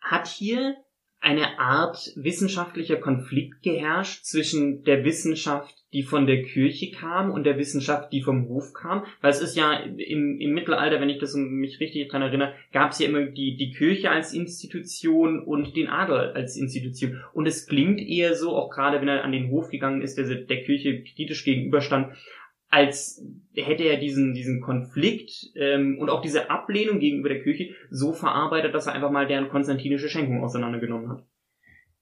[0.00, 0.76] Hat hier
[1.20, 7.58] eine Art wissenschaftlicher Konflikt geherrscht zwischen der Wissenschaft, die von der Kirche kam und der
[7.58, 9.04] Wissenschaft, die vom Hof kam?
[9.20, 12.92] Weil es ist ja im, im Mittelalter, wenn ich das mich richtig dran erinnere, gab
[12.92, 17.20] es ja immer die, die Kirche als Institution und den Adel als Institution.
[17.32, 20.26] Und es klingt eher so, auch gerade wenn er an den Hof gegangen ist, der
[20.28, 22.14] der Kirche kritisch gegenüberstand,
[22.70, 23.24] als
[23.54, 28.74] hätte er diesen, diesen Konflikt ähm, und auch diese Ablehnung gegenüber der Kirche so verarbeitet,
[28.74, 31.24] dass er einfach mal deren konstantinische Schenkung auseinandergenommen hat.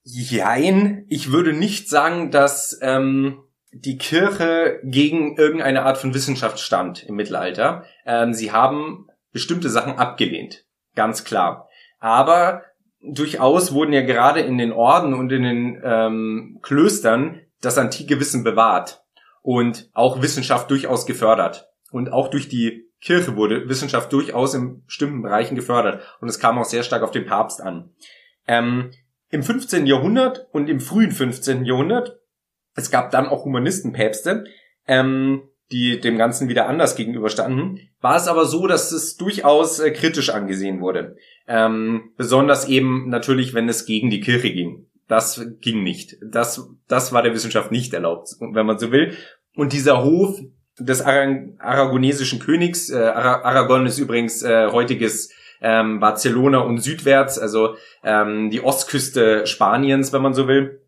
[0.02, 3.38] Jein, ich würde nicht sagen, dass ähm,
[3.72, 7.84] die Kirche gegen irgendeine Art von Wissenschaft stand im Mittelalter.
[8.04, 11.68] Ähm, sie haben bestimmte Sachen abgelehnt, ganz klar.
[11.98, 12.62] Aber
[13.02, 18.44] durchaus wurden ja gerade in den Orden und in den ähm, Klöstern das antike Wissen
[18.44, 19.04] bewahrt
[19.42, 21.68] und auch Wissenschaft durchaus gefördert.
[21.90, 26.02] Und auch durch die Kirche wurde Wissenschaft durchaus in bestimmten Bereichen gefördert.
[26.20, 27.90] Und es kam auch sehr stark auf den Papst an.
[28.46, 28.90] Ähm,
[29.30, 29.86] Im 15.
[29.86, 31.64] Jahrhundert und im frühen 15.
[31.64, 32.18] Jahrhundert,
[32.76, 34.44] es gab dann auch Humanistenpäpste,
[34.86, 39.90] ähm, die dem Ganzen wieder anders gegenüberstanden, war es aber so, dass es durchaus äh,
[39.90, 41.16] kritisch angesehen wurde.
[41.48, 44.86] Ähm, besonders eben natürlich, wenn es gegen die Kirche ging.
[45.08, 46.16] Das ging nicht.
[46.24, 49.16] Das, das war der Wissenschaft nicht erlaubt, wenn man so will.
[49.54, 50.38] Und dieser Hof
[50.78, 58.50] des aragonesischen Königs, äh, Aragon ist übrigens äh, heutiges ähm, Barcelona und südwärts, also ähm,
[58.50, 60.82] die Ostküste Spaniens, wenn man so will,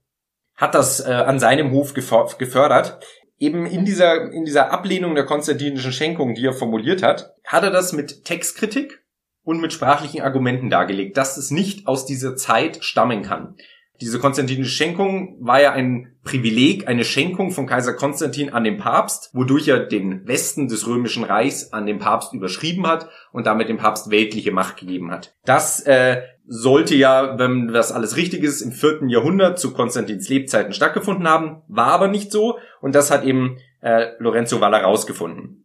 [0.59, 2.99] hat das äh, an seinem Hof gefördert.
[3.39, 7.71] Eben in dieser, in dieser Ablehnung der konstantinischen Schenkung, die er formuliert hat, hat er
[7.71, 9.05] das mit Textkritik
[9.45, 13.57] und mit sprachlichen Argumenten dargelegt, dass es nicht aus dieser Zeit stammen kann.
[14.01, 19.31] Diese konstantinische Schenkung war ja ein Privileg, eine Schenkung von Kaiser Konstantin an den Papst,
[19.33, 23.79] wodurch er den Westen des römischen Reichs an den Papst überschrieben hat und damit dem
[23.79, 25.35] Papst weltliche Macht gegeben hat.
[25.45, 30.73] Das äh, sollte ja, wenn das alles richtig ist, im vierten Jahrhundert zu Konstantins Lebzeiten
[30.73, 35.65] stattgefunden haben, war aber nicht so und das hat eben äh, Lorenzo Valla rausgefunden.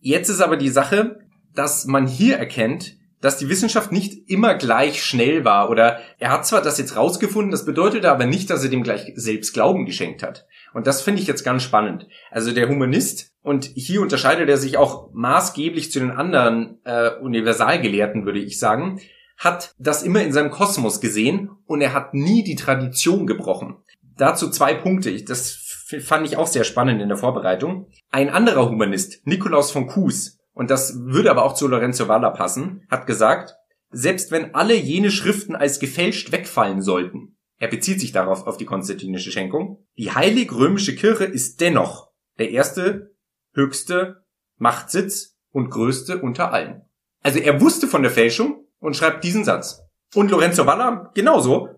[0.00, 1.20] Jetzt ist aber die Sache,
[1.54, 6.44] dass man hier erkennt, dass die Wissenschaft nicht immer gleich schnell war oder er hat
[6.44, 10.22] zwar das jetzt rausgefunden, das bedeutet aber nicht, dass er dem gleich selbst Glauben geschenkt
[10.22, 10.46] hat.
[10.74, 12.08] Und das finde ich jetzt ganz spannend.
[12.30, 18.26] Also der Humanist, und hier unterscheidet er sich auch maßgeblich zu den anderen äh, Universalgelehrten,
[18.26, 19.00] würde ich sagen,
[19.38, 23.76] hat das immer in seinem Kosmos gesehen und er hat nie die Tradition gebrochen.
[24.16, 25.22] Dazu zwei Punkte.
[25.24, 27.86] Das fand ich auch sehr spannend in der Vorbereitung.
[28.10, 32.86] Ein anderer Humanist, Nikolaus von Kues, und das würde aber auch zu Lorenzo Valla passen,
[32.90, 33.54] hat gesagt,
[33.90, 38.64] selbst wenn alle jene Schriften als gefälscht wegfallen sollten, er bezieht sich darauf auf die
[38.64, 43.14] konstantinische Schenkung, die heilig römische Kirche ist dennoch der erste,
[43.54, 44.24] höchste
[44.56, 46.82] Machtsitz und größte unter allen.
[47.22, 49.80] Also er wusste von der Fälschung und schreibt diesen Satz.
[50.14, 51.68] Und Lorenzo Valla genauso.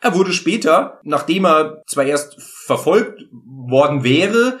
[0.00, 4.58] Er wurde später, nachdem er zwar erst verfolgt worden wäre,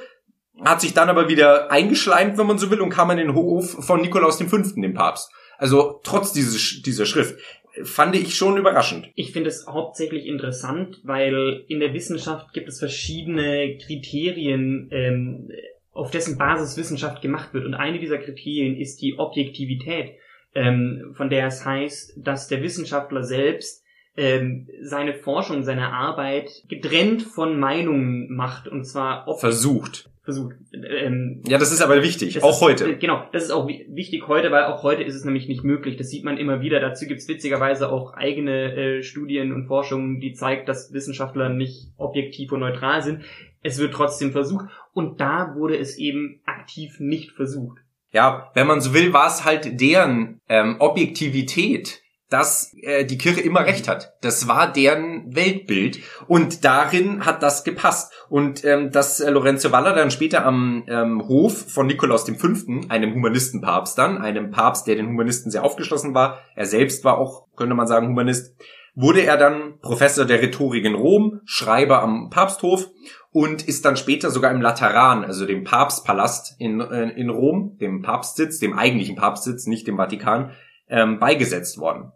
[0.64, 3.84] hat sich dann aber wieder eingeschleimt, wenn man so will, und kam an den Hof
[3.84, 5.30] von Nikolaus V., dem Papst.
[5.58, 7.38] Also trotz dieses, dieser Schrift
[7.82, 9.10] fand ich schon überraschend.
[9.14, 15.50] Ich finde es hauptsächlich interessant, weil in der Wissenschaft gibt es verschiedene Kriterien, ähm,
[15.92, 17.64] auf dessen Basis Wissenschaft gemacht wird.
[17.64, 20.12] Und eine dieser Kriterien ist die Objektivität.
[20.56, 23.84] ähm, von der es heißt, dass der Wissenschaftler selbst
[24.16, 30.56] ähm, seine Forschung, seine Arbeit getrennt von Meinungen macht und zwar ob versucht versucht.
[30.74, 32.90] Ähm, ja, das ist aber wichtig, auch ist, heute.
[32.90, 35.96] Äh, genau, das ist auch wichtig heute, weil auch heute ist es nämlich nicht möglich.
[35.96, 36.80] Das sieht man immer wieder.
[36.80, 42.52] Dazu gibt's witzigerweise auch eigene äh, Studien und Forschungen, die zeigt, dass Wissenschaftler nicht objektiv
[42.52, 43.22] und neutral sind.
[43.62, 47.78] Es wird trotzdem versucht und da wurde es eben aktiv nicht versucht.
[48.12, 53.40] Ja, wenn man so will, war es halt deren ähm, Objektivität, dass äh, die Kirche
[53.40, 54.14] immer recht hat.
[54.20, 58.12] Das war deren Weltbild und darin hat das gepasst.
[58.28, 62.48] Und ähm, dass äh, Lorenzo Valla dann später am ähm, Hof von Nikolaus V.,
[62.88, 67.46] einem Humanistenpapst dann, einem Papst, der den Humanisten sehr aufgeschlossen war, er selbst war auch,
[67.56, 68.56] könnte man sagen, Humanist,
[68.96, 72.88] wurde er dann Professor der Rhetorik in Rom, Schreiber am Papsthof
[73.30, 78.00] und ist dann später sogar im Lateran, also dem Papstpalast in, äh, in Rom, dem
[78.02, 80.52] Papstsitz, dem eigentlichen Papstsitz, nicht dem Vatikan,
[80.88, 82.12] ähm, beigesetzt worden.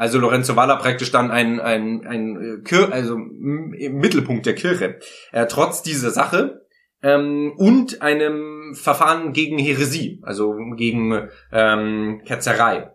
[0.00, 4.98] Also Lorenzo Valla praktisch dann ein, ein, ein Kir also im Mittelpunkt der Kirche.
[5.30, 6.66] Äh, trotz dieser Sache
[7.02, 12.92] ähm, und einem Verfahren gegen Häresie, also gegen ähm, Ketzerei.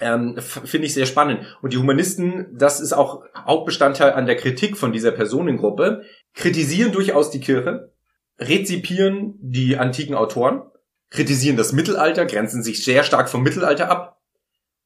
[0.00, 1.56] Ähm, Finde ich sehr spannend.
[1.62, 6.02] Und die Humanisten, das ist auch Hauptbestandteil an der Kritik von dieser Personengruppe,
[6.34, 7.92] kritisieren durchaus die Kirche,
[8.40, 10.62] rezipieren die antiken Autoren,
[11.08, 14.20] kritisieren das Mittelalter, grenzen sich sehr stark vom Mittelalter ab.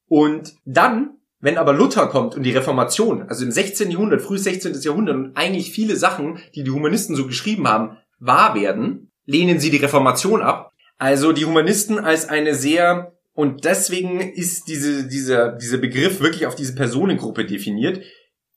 [0.05, 3.91] Und dann wenn aber Luther kommt und die Reformation, also im 16.
[3.91, 4.79] Jahrhundert, frühes 16.
[4.81, 9.71] Jahrhundert und eigentlich viele Sachen, die die Humanisten so geschrieben haben, wahr werden, lehnen sie
[9.71, 10.71] die Reformation ab.
[10.97, 16.55] Also die Humanisten als eine sehr, und deswegen ist diese, dieser, dieser Begriff wirklich auf
[16.55, 18.03] diese Personengruppe definiert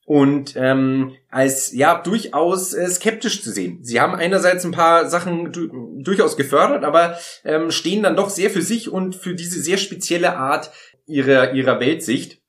[0.05, 3.79] und ähm, als ja durchaus äh, skeptisch zu sehen.
[3.81, 8.51] Sie haben einerseits ein paar Sachen du durchaus gefördert, aber ähm, stehen dann doch sehr
[8.51, 10.71] für sich und für diese sehr spezielle Art
[11.07, 12.39] ihrer, ihrer Weltsicht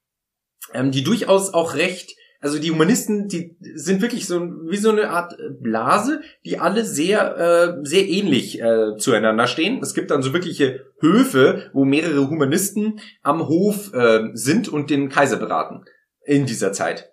[0.73, 5.11] ähm, die durchaus auch recht, also die Humanisten, die sind wirklich so wie so eine
[5.11, 9.81] Art Blase, die alle sehr, äh, sehr ähnlich äh, zueinander stehen.
[9.83, 15.09] Es gibt dann so wirkliche Höfe, wo mehrere Humanisten am Hof äh, sind und den
[15.09, 15.85] Kaiser beraten
[16.25, 17.11] in dieser Zeit.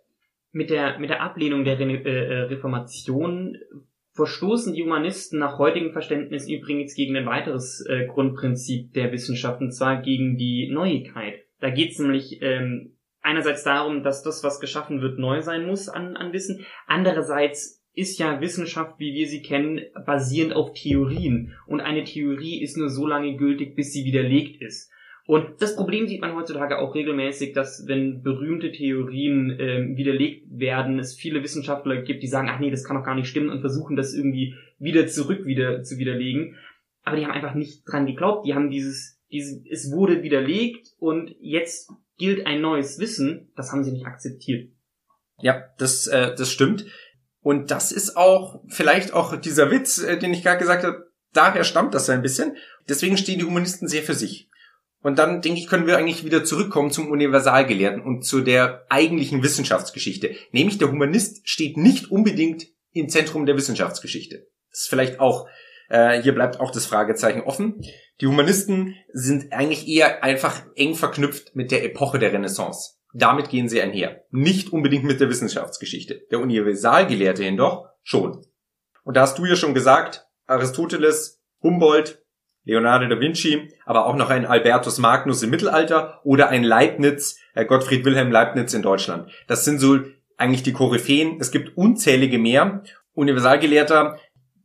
[0.52, 3.58] Mit der, mit der Ablehnung der Re äh, Reformation
[4.14, 9.72] verstoßen die Humanisten nach heutigem Verständnis übrigens gegen ein weiteres äh, Grundprinzip der Wissenschaft, und
[9.72, 11.40] zwar gegen die Neuigkeit.
[11.60, 12.93] Da geht es nämlich ähm,
[13.24, 16.66] einerseits darum, dass das, was geschaffen wird, neu sein muss an, an Wissen.
[16.88, 21.54] Andererseits ist ja Wissenschaft, wie wir sie kennen, basierend auf Theorien.
[21.68, 24.92] Und eine Theorie ist nur so lange gültig, bis sie widerlegt ist.
[25.26, 31.00] Und das Problem sieht man heutzutage auch regelmäßig, dass wenn berühmte Theorien äh, widerlegt werden,
[31.00, 33.62] es viele Wissenschaftler gibt, die sagen, ach nee, das kann doch gar nicht stimmen und
[33.62, 36.58] versuchen das irgendwie wieder zurück wieder zu widerlegen.
[37.04, 38.46] Aber die haben einfach nicht dran geglaubt.
[38.46, 43.84] Die haben dieses, dieses es wurde widerlegt und jetzt gilt ein neues Wissen, das haben
[43.84, 44.72] sie nicht akzeptiert.
[45.40, 46.86] Ja, das, äh, das stimmt.
[47.42, 51.64] Und das ist auch vielleicht auch dieser Witz, äh, den ich gerade gesagt habe, daher
[51.64, 52.56] stammt das ein bisschen.
[52.88, 54.50] Deswegen stehen die Humanisten sehr für sich.
[55.02, 59.44] Und dann, denke ich, können wir eigentlich wieder zurückkommen zum Universalgelehrten und zu der eigentlichen
[59.44, 60.34] Wissenschaftsgeschichte.
[60.52, 64.48] Nämlich der Humanist steht nicht unbedingt im Zentrum der Wissenschaftsgeschichte.
[64.72, 65.50] Das ist vielleicht auch,
[65.90, 67.82] äh, hier bleibt auch das Fragezeichen offen.
[68.22, 72.96] Die Humanisten sind eigentlich eher einfach eng verknüpft mit der Epoche der Renaissance.
[73.14, 74.24] Damit gehen sie einher.
[74.32, 76.22] Nicht unbedingt mit der Wissenschaftsgeschichte.
[76.32, 78.46] Der Universalgelehrte jedoch schon.
[79.04, 82.24] Und da hast du ja schon gesagt, Aristoteles, Humboldt,
[82.66, 87.66] Leonardo da Vinci, aber auch noch ein Albertus Magnus im Mittelalter oder ein Leibniz, äh,
[87.66, 89.32] Gottfried Wilhelm Leibniz in Deutschland.
[89.48, 90.00] Das sind so
[90.38, 91.38] eigentlich die Koryphäen.
[91.40, 92.84] Es gibt unzählige mehr.
[93.14, 94.18] Universalgelehrter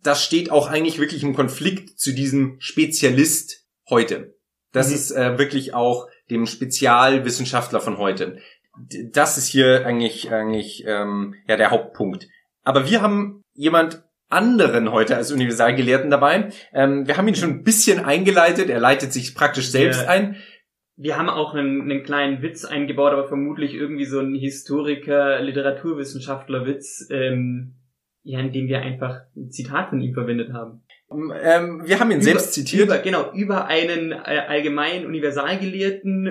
[0.02, 4.34] das steht auch eigentlich wirklich im Konflikt zu diesem Spezialist heute.
[4.72, 4.94] Das mhm.
[4.94, 8.38] ist äh, wirklich auch dem Spezialwissenschaftler von heute.
[9.12, 12.28] Das ist hier eigentlich eigentlich ähm, ja der Hauptpunkt.
[12.62, 16.50] Aber wir haben jemand anderen heute als Universalgelehrten dabei.
[16.72, 18.68] Ähm, wir haben ihn schon ein bisschen eingeleitet.
[18.68, 20.08] Er leitet sich praktisch selbst ja.
[20.08, 20.36] ein.
[20.96, 27.08] Wir haben auch einen, einen kleinen Witz eingebaut, aber vermutlich irgendwie so ein Historiker, Literaturwissenschaftler-Witz.
[27.10, 27.74] Ähm
[28.28, 30.82] ja, indem wir einfach ein Zitat von ihm verwendet haben.
[31.10, 32.84] Ähm, wir haben ihn über, selbst zitiert.
[32.84, 36.30] Über, genau, über einen äh, allgemeinen Universalgelehrten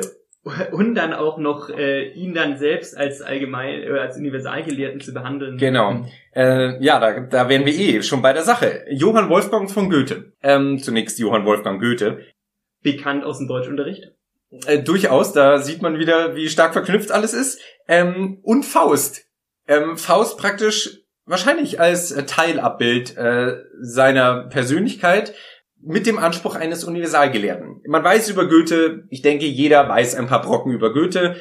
[0.71, 5.57] und dann auch noch äh, ihn dann selbst als allgemein äh, als Universalgelehrten zu behandeln.
[5.57, 6.05] Genau.
[6.36, 8.86] Äh, ja, da, da wären wir eh schon bei der Sache.
[8.91, 10.33] Johann Wolfgang von Goethe.
[10.43, 12.19] Ähm, zunächst Johann Wolfgang Goethe.
[12.83, 14.12] Bekannt aus dem Deutschunterricht.
[14.67, 17.60] Äh, durchaus, da sieht man wieder, wie stark verknüpft alles ist.
[17.88, 19.25] Ähm, und Faust.
[19.67, 25.34] Ähm, Faust praktisch wahrscheinlich als äh, Teilabbild äh, seiner Persönlichkeit.
[25.80, 27.82] mit dem Anspruch eines Universalgelehrten.
[27.88, 31.36] Man weiß über Goethe, ich denke, jeder weiß ein paar Brocken über Goethe.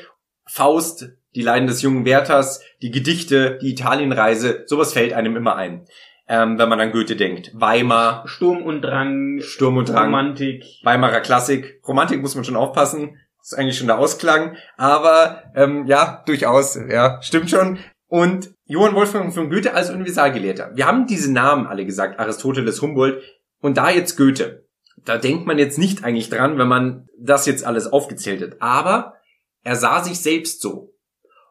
[0.46, 5.86] Faust, die Leiden des jungen Werthers, die Gedichte, die Italienreise, sowas fällt einem immer ein,
[6.28, 7.50] ähm, wenn man an Goethe denkt.
[7.54, 8.26] Weimar.
[8.26, 9.40] Sturm und Drang.
[9.40, 10.06] Sturm und Drang.
[10.06, 10.64] Romantik.
[10.82, 11.80] Weimarer Klassik.
[11.86, 13.18] Romantik muss man schon aufpassen.
[13.38, 14.56] Das ist eigentlich schon der Ausklang.
[14.76, 17.78] Aber ähm, ja, durchaus, ja, stimmt schon.
[18.08, 20.72] Und Johann Wolfgang von Goethe als Universalgelehrter.
[20.74, 23.22] Wir haben diese Namen alle gesagt, Aristoteles, Humboldt.
[23.60, 24.66] Und da jetzt Goethe.
[25.04, 28.60] Da denkt man jetzt nicht eigentlich dran, wenn man das jetzt alles aufgezählt hat.
[28.60, 29.14] Aber
[29.62, 30.94] er sah sich selbst so.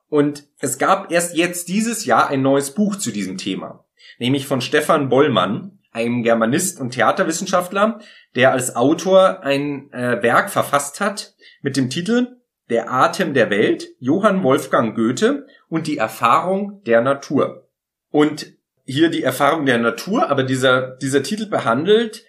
[0.09, 3.85] Und es gab erst jetzt dieses Jahr ein neues Buch zu diesem Thema,
[4.19, 7.99] nämlich von Stefan Bollmann, einem Germanist und Theaterwissenschaftler,
[8.35, 12.37] der als Autor ein äh, Werk verfasst hat mit dem Titel
[12.69, 17.67] Der Atem der Welt, Johann Wolfgang Goethe und die Erfahrung der Natur.
[18.09, 18.53] Und
[18.85, 22.25] hier die Erfahrung der Natur, aber dieser, dieser Titel behandelt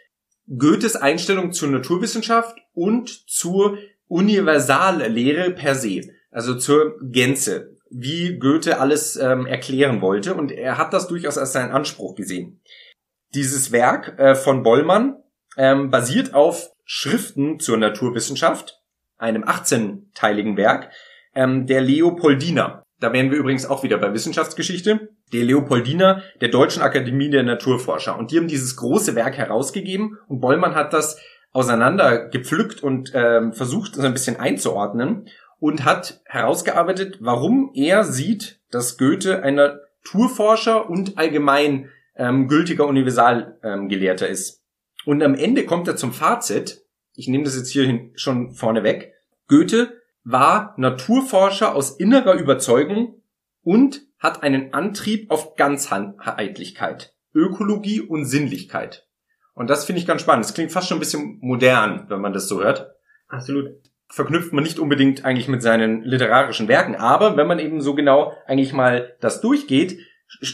[0.49, 9.17] Goethes Einstellung zur Naturwissenschaft und zur Universallehre per se, also zur Gänze, wie Goethe alles
[9.17, 10.35] ähm, erklären wollte.
[10.35, 12.61] Und er hat das durchaus als seinen Anspruch gesehen.
[13.35, 15.17] Dieses Werk äh, von Bollmann
[15.57, 18.81] ähm, basiert auf Schriften zur Naturwissenschaft,
[19.19, 20.91] einem 18-teiligen Werk,
[21.35, 22.83] ähm, der Leopoldina.
[22.99, 25.11] Da wären wir übrigens auch wieder bei Wissenschaftsgeschichte.
[25.33, 28.19] Der Leopoldina der Deutschen Akademie der Naturforscher.
[28.19, 31.21] Und die haben dieses große Werk herausgegeben und Bollmann hat das
[31.53, 38.61] auseinander gepflückt und ähm, versucht, so ein bisschen einzuordnen und hat herausgearbeitet, warum er sieht,
[38.71, 44.63] dass Goethe ein Naturforscher und allgemein ähm, gültiger Universalgelehrter ähm, ist.
[45.05, 46.83] Und am Ende kommt er zum Fazit,
[47.17, 49.15] ich nehme das jetzt hier schon vorne weg,
[49.49, 53.23] Goethe war Naturforscher aus innerer Überzeugung
[53.63, 59.07] und hat einen Antrieb auf Ganzheitlichkeit, Ökologie und Sinnlichkeit.
[59.55, 60.45] Und das finde ich ganz spannend.
[60.45, 62.93] Es klingt fast schon ein bisschen modern, wenn man das so hört.
[63.29, 63.71] Absolut.
[64.09, 68.33] Verknüpft man nicht unbedingt eigentlich mit seinen literarischen Werken, aber wenn man eben so genau
[68.47, 69.99] eigentlich mal das durchgeht,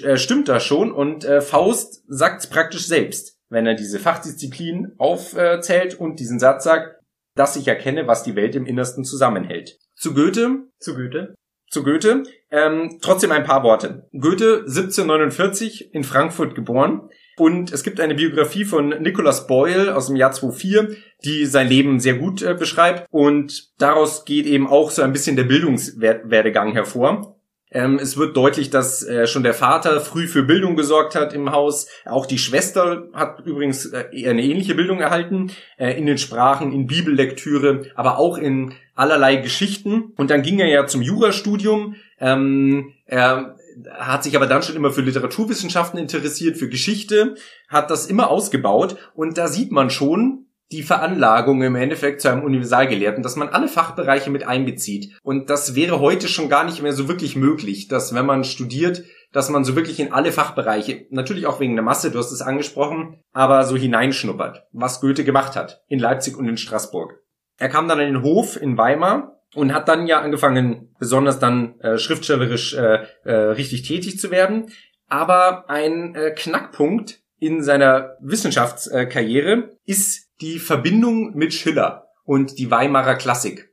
[0.03, 4.93] äh, stimmt das schon und äh, Faust sagt es praktisch selbst, wenn er diese Fachdisziplin
[4.99, 6.97] aufzählt und diesen Satz sagt,
[7.35, 9.79] dass ich erkenne, was die Welt im Innersten zusammenhält.
[9.95, 10.69] Zu Goethe.
[10.79, 11.35] Zu Goethe.
[11.71, 12.25] Zu Goethe.
[12.51, 14.09] Ähm, trotzdem ein paar Worte.
[14.13, 17.09] Goethe 1749 in Frankfurt geboren.
[17.39, 21.99] Und es gibt eine Biografie von Nicholas Boyle aus dem Jahr 2004, die sein Leben
[21.99, 23.07] sehr gut äh, beschreibt.
[23.11, 27.39] Und daraus geht eben auch so ein bisschen der Bildungswerdegang hervor.
[27.73, 31.53] Ähm, es wird deutlich, dass äh, schon der Vater früh für Bildung gesorgt hat im
[31.53, 31.89] Haus.
[32.05, 36.87] Auch die Schwester hat übrigens äh, eine ähnliche Bildung erhalten, äh, in den Sprachen, in
[36.87, 40.13] Bibellektüre, aber auch in allerlei Geschichten.
[40.17, 41.97] Und dann ging er ja zum Jurastudium.
[42.21, 43.57] Ähm, er
[43.91, 47.37] hat sich aber dann schon immer für Literaturwissenschaften interessiert, für Geschichte,
[47.69, 48.97] hat das immer ausgebaut.
[49.15, 53.69] Und da sieht man schon, die Veranlagung im Endeffekt zu einem Universalgelehrten, dass man alle
[53.69, 55.13] Fachbereiche mit einbezieht.
[55.23, 59.05] Und das wäre heute schon gar nicht mehr so wirklich möglich, dass wenn man studiert,
[59.33, 62.43] dass man so wirklich in alle Fachbereiche, natürlich auch wegen der Masse, du hast es
[62.43, 67.19] angesprochen, aber so hineinschnuppert, was Goethe gemacht hat, in Leipzig und in Straßburg.
[67.59, 71.79] Er kam dann in den Hof in Weimar und hat dann ja angefangen, besonders dann
[71.81, 74.73] äh, schriftstellerisch äh, äh, richtig tätig zu werden.
[75.09, 83.15] Aber ein äh, Knackpunkt in seiner Wissenschaftskarriere ist die Verbindung mit Schiller und die Weimarer
[83.15, 83.73] Klassik.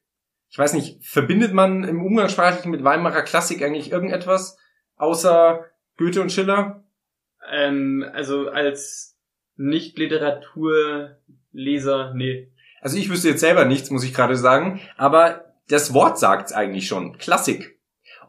[0.50, 4.58] Ich weiß nicht, verbindet man im Umgangssprachlichen mit Weimarer Klassik eigentlich irgendetwas
[4.96, 5.66] außer
[5.98, 6.86] Goethe und Schiller?
[7.52, 9.18] Ähm, also als
[9.58, 12.52] Nicht-Literaturleser, nee.
[12.82, 16.88] Also ich wüsste jetzt selber nichts, muss ich gerade sagen, aber das Wort sagt's eigentlich
[16.88, 17.18] schon.
[17.18, 17.78] Klassik.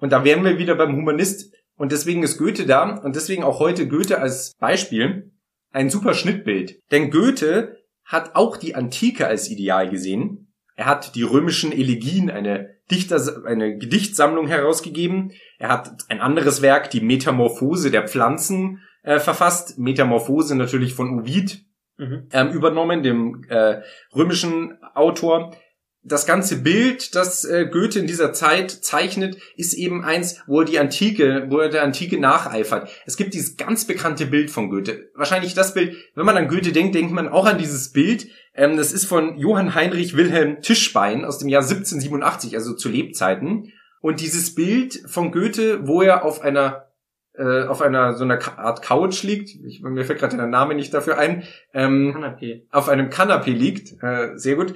[0.00, 1.54] Und da wären wir wieder beim Humanist.
[1.76, 5.30] Und deswegen ist Goethe da und deswegen auch heute Goethe als Beispiel
[5.72, 6.80] ein super Schnittbild.
[6.90, 7.79] Denn Goethe
[8.10, 10.52] hat auch die Antike als Ideal gesehen.
[10.74, 15.32] Er hat die römischen Elegien, eine Dichter, eine Gedichtsammlung herausgegeben.
[15.58, 19.78] Er hat ein anderes Werk, die Metamorphose der Pflanzen, äh, verfasst.
[19.78, 21.64] Metamorphose natürlich von Ovid
[21.98, 22.26] mhm.
[22.32, 23.80] ähm, übernommen, dem äh,
[24.12, 25.54] römischen Autor
[26.02, 30.64] das ganze Bild, das äh, Goethe in dieser Zeit zeichnet, ist eben eins, wo er
[30.64, 32.88] die Antike, wo er der Antike nacheifert.
[33.04, 35.10] Es gibt dieses ganz bekannte Bild von Goethe.
[35.14, 38.28] Wahrscheinlich das Bild, wenn man an Goethe denkt, denkt man auch an dieses Bild.
[38.54, 43.72] Ähm, das ist von Johann Heinrich Wilhelm Tischbein aus dem Jahr 1787, also zu Lebzeiten.
[44.00, 46.86] Und dieses Bild von Goethe, wo er auf einer
[47.34, 50.92] äh, auf einer so einer Art Couch liegt, ich, mir fällt gerade der Name nicht
[50.92, 52.62] dafür ein, ähm, Kanapé.
[52.70, 54.74] auf einem Kanapé liegt, äh, sehr gut,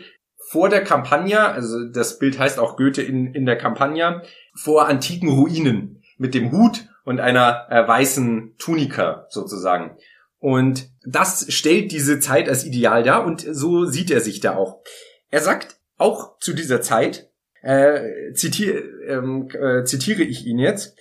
[0.54, 4.22] vor der Campagna, also das Bild heißt auch Goethe in, in der Campagna,
[4.54, 9.96] vor antiken Ruinen mit dem Hut und einer äh, weißen Tunika sozusagen.
[10.38, 14.84] Und das stellt diese Zeit als Ideal dar und so sieht er sich da auch.
[15.28, 17.32] Er sagt auch zu dieser Zeit,
[17.62, 18.78] äh, zitiere,
[19.08, 20.96] ähm, äh, zitiere ich ihn jetzt,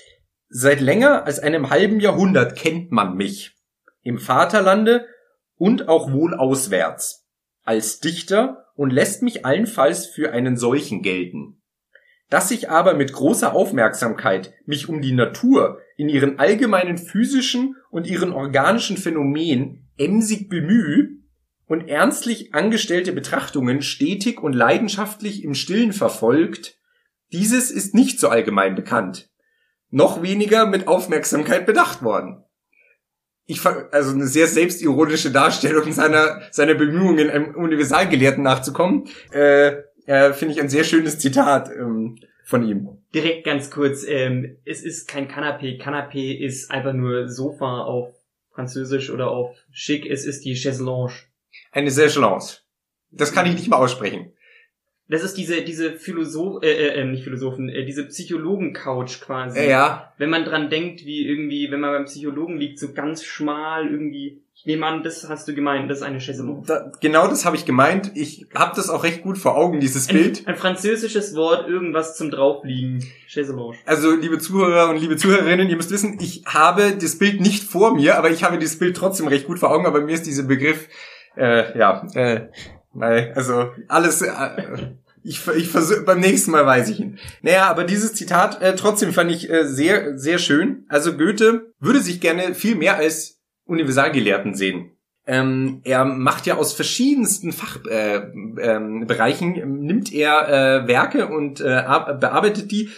[0.50, 3.56] seit länger als einem halben Jahrhundert kennt man mich
[4.02, 5.06] im Vaterlande
[5.58, 7.23] und auch wohl auswärts
[7.64, 11.62] als Dichter und lässt mich allenfalls für einen solchen gelten.
[12.30, 18.08] Dass ich aber mit großer Aufmerksamkeit mich um die Natur in ihren allgemeinen physischen und
[18.08, 21.10] ihren organischen Phänomenen emsig bemühe
[21.66, 26.78] und ernstlich angestellte Betrachtungen stetig und leidenschaftlich im Stillen verfolgt,
[27.32, 29.30] dieses ist nicht so allgemein bekannt,
[29.90, 32.43] noch weniger mit Aufmerksamkeit bedacht worden.
[33.46, 39.10] Ich also eine sehr selbstironische Darstellung seiner seiner Bemühungen, einem Universalgelehrten nachzukommen.
[39.32, 42.98] Äh, äh, Finde ich ein sehr schönes Zitat ähm, von ihm.
[43.14, 45.82] Direkt ganz kurz, ähm, es ist kein Canapé.
[45.82, 48.14] Canapé ist einfach nur Sofa auf
[48.54, 50.06] Französisch oder auf Schick.
[50.06, 51.14] Es ist die Chaiselange.
[51.72, 52.44] Eine Chaiselange.
[53.12, 54.34] Das kann ich nicht mal aussprechen.
[55.10, 59.68] Das ist diese diese Philosoph äh, äh, äh, nicht Philosophen, äh, diese Psychologen-Couch quasi.
[59.68, 60.14] Ja.
[60.18, 64.40] Wenn man dran denkt, wie irgendwie, wenn man beim Psychologen liegt, so ganz schmal irgendwie.
[64.56, 66.64] Ich nehme an, das hast du gemeint, das ist eine Chaiselange.
[66.66, 68.12] Da, genau das habe ich gemeint.
[68.16, 70.48] Ich habe das auch recht gut vor Augen, dieses Ein, Bild.
[70.48, 73.04] ein französisches Wort, irgendwas zum draufliegen.
[73.28, 73.76] Chaiselange.
[73.86, 77.94] Also, liebe Zuhörer und liebe Zuhörerinnen, ihr müsst wissen, ich habe das Bild nicht vor
[77.94, 80.44] mir, aber ich habe dieses Bild trotzdem recht gut vor Augen, aber mir ist dieser
[80.44, 80.88] Begriff,
[81.36, 82.48] äh, ja, äh,
[82.94, 84.30] weil, also alles, äh,
[85.24, 87.18] ich, ich versuche, beim nächsten Mal weiß ich ihn.
[87.42, 90.86] Naja, aber dieses Zitat äh, trotzdem fand ich äh, sehr, sehr schön.
[90.90, 94.92] Also Goethe würde sich gerne viel mehr als Universalgelehrten sehen.
[95.26, 101.82] Ähm, er macht ja aus verschiedensten Fachbereichen, äh, ähm, nimmt er äh, Werke und äh,
[102.20, 102.90] bearbeitet die,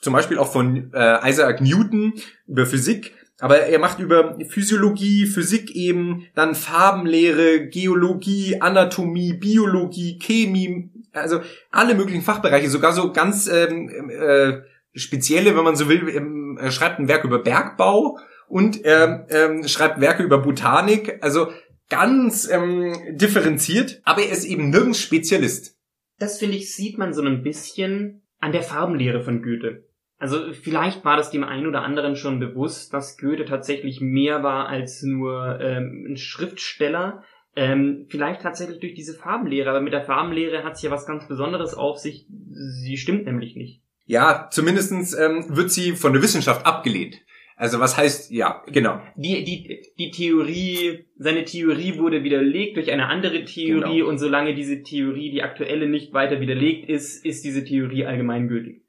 [0.00, 2.12] zum Beispiel auch von äh, Isaac Newton
[2.46, 10.90] über Physik, aber er macht über Physiologie, Physik eben, dann Farbenlehre, Geologie, Anatomie, Biologie, Chemie,
[11.12, 14.60] also alle möglichen Fachbereiche, sogar so ganz ähm, äh,
[14.94, 18.18] spezielle, wenn man so will, ähm, er schreibt ein Werk über Bergbau
[18.48, 21.48] und er ähm, schreibt Werke über Botanik, also
[21.88, 25.76] ganz ähm, differenziert, aber er ist eben nirgends Spezialist.
[26.18, 29.84] Das finde ich, sieht man so ein bisschen an der Farbenlehre von Goethe.
[30.20, 34.68] Also vielleicht war das dem einen oder anderen schon bewusst, dass Goethe tatsächlich mehr war
[34.68, 37.24] als nur ähm, ein Schriftsteller.
[37.56, 41.26] Ähm, vielleicht tatsächlich durch diese Farbenlehre, aber mit der Farbenlehre hat sie ja was ganz
[41.26, 42.26] Besonderes auf sich.
[42.52, 43.80] Sie stimmt nämlich nicht.
[44.04, 47.22] Ja, zumindestens ähm, wird sie von der Wissenschaft abgelehnt.
[47.56, 49.00] Also was heißt, ja, genau.
[49.16, 54.08] Die, die, die Theorie, seine Theorie wurde widerlegt durch eine andere Theorie Genau.
[54.08, 58.82] und solange diese Theorie, die aktuelle, nicht weiter widerlegt ist, ist diese Theorie allgemeingültig.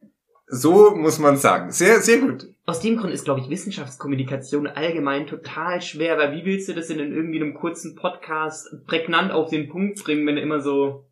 [0.54, 1.72] So muss man sagen.
[1.72, 2.47] Sehr, sehr gut.
[2.66, 6.89] Aus dem Grund ist, glaube ich, Wissenschaftskommunikation allgemein total schwer, weil wie willst du das
[6.89, 11.06] in irgendwie einem kurzen Podcast prägnant auf den Punkt bringen, wenn du immer so...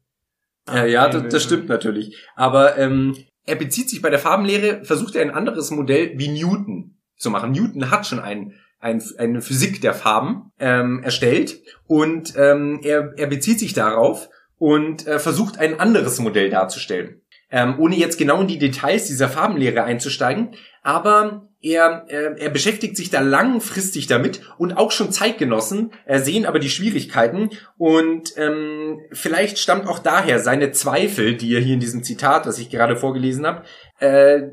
[0.67, 2.17] Ja, ja, das, das stimmt natürlich.
[2.35, 3.15] Aber ähm,
[3.45, 7.53] er bezieht sich bei der Farbenlehre, versucht er ein anderes Modell wie Newton zu machen.
[7.53, 13.27] Newton hat schon ein, ein, eine Physik der Farben ähm, erstellt und ähm, er, er
[13.27, 17.21] bezieht sich darauf und äh, versucht ein anderes Modell darzustellen.
[17.51, 22.95] Ähm, ohne jetzt genau in die Details dieser Farbenlehre einzusteigen, aber er, er, er beschäftigt
[22.95, 28.99] sich da langfristig damit und auch schon Zeitgenossen äh, sehen aber die Schwierigkeiten und ähm,
[29.11, 32.95] vielleicht stammt auch daher seine Zweifel, die er hier in diesem Zitat, das ich gerade
[32.95, 33.63] vorgelesen habe,
[33.99, 34.43] äh,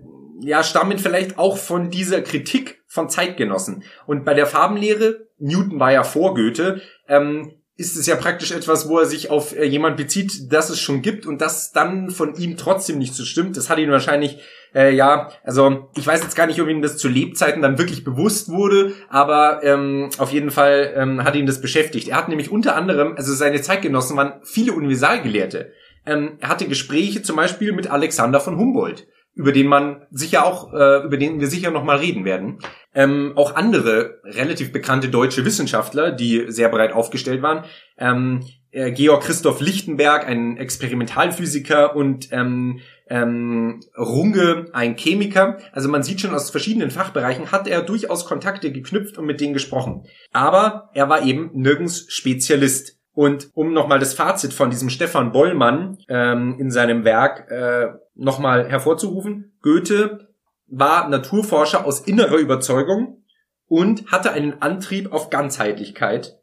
[0.41, 3.85] ja, stammen vielleicht auch von dieser Kritik von Zeitgenossen.
[4.07, 8.89] Und bei der Farbenlehre, Newton war ja vor Goethe, ähm, ist es ja praktisch etwas,
[8.89, 12.35] wo er sich auf äh, jemand bezieht, das es schon gibt und das dann von
[12.37, 13.57] ihm trotzdem nicht so stimmt.
[13.57, 14.39] Das hat ihn wahrscheinlich,
[14.75, 18.03] äh, ja, also ich weiß jetzt gar nicht, ob ihm das zu Lebzeiten dann wirklich
[18.03, 22.09] bewusst wurde, aber ähm, auf jeden Fall ähm, hat ihn das beschäftigt.
[22.09, 25.73] Er hat nämlich unter anderem, also seine Zeitgenossen waren viele Universalgelehrte.
[26.07, 29.07] Ähm, er hatte Gespräche zum Beispiel mit Alexander von Humboldt
[29.37, 32.59] über den man sicher auch, äh, über den wir sicher noch mal reden werden.
[32.95, 37.65] Ähm, auch andere relativ bekannte deutsche Wissenschaftler, die sehr breit aufgestellt waren.
[37.99, 45.59] Ähm, äh, Georg Christoph Lichtenberg, ein Experimentalphysiker und ähm, ähm, Runge, ein Chemiker.
[45.73, 49.53] Also man sieht schon aus verschiedenen Fachbereichen hat er durchaus Kontakte geknüpft und mit denen
[49.53, 50.07] gesprochen.
[50.33, 52.96] Aber er war eben nirgends Spezialist.
[53.17, 58.69] Und um nochmal das Fazit von diesem Stefan Bollmann ähm, in seinem Werk äh, nochmal
[58.69, 60.29] hervorzurufen, Goethe
[60.67, 63.25] war Naturforscher aus innerer Überzeugung
[63.69, 66.39] und hatte einen Antrieb auf Ganzheitlichkeit,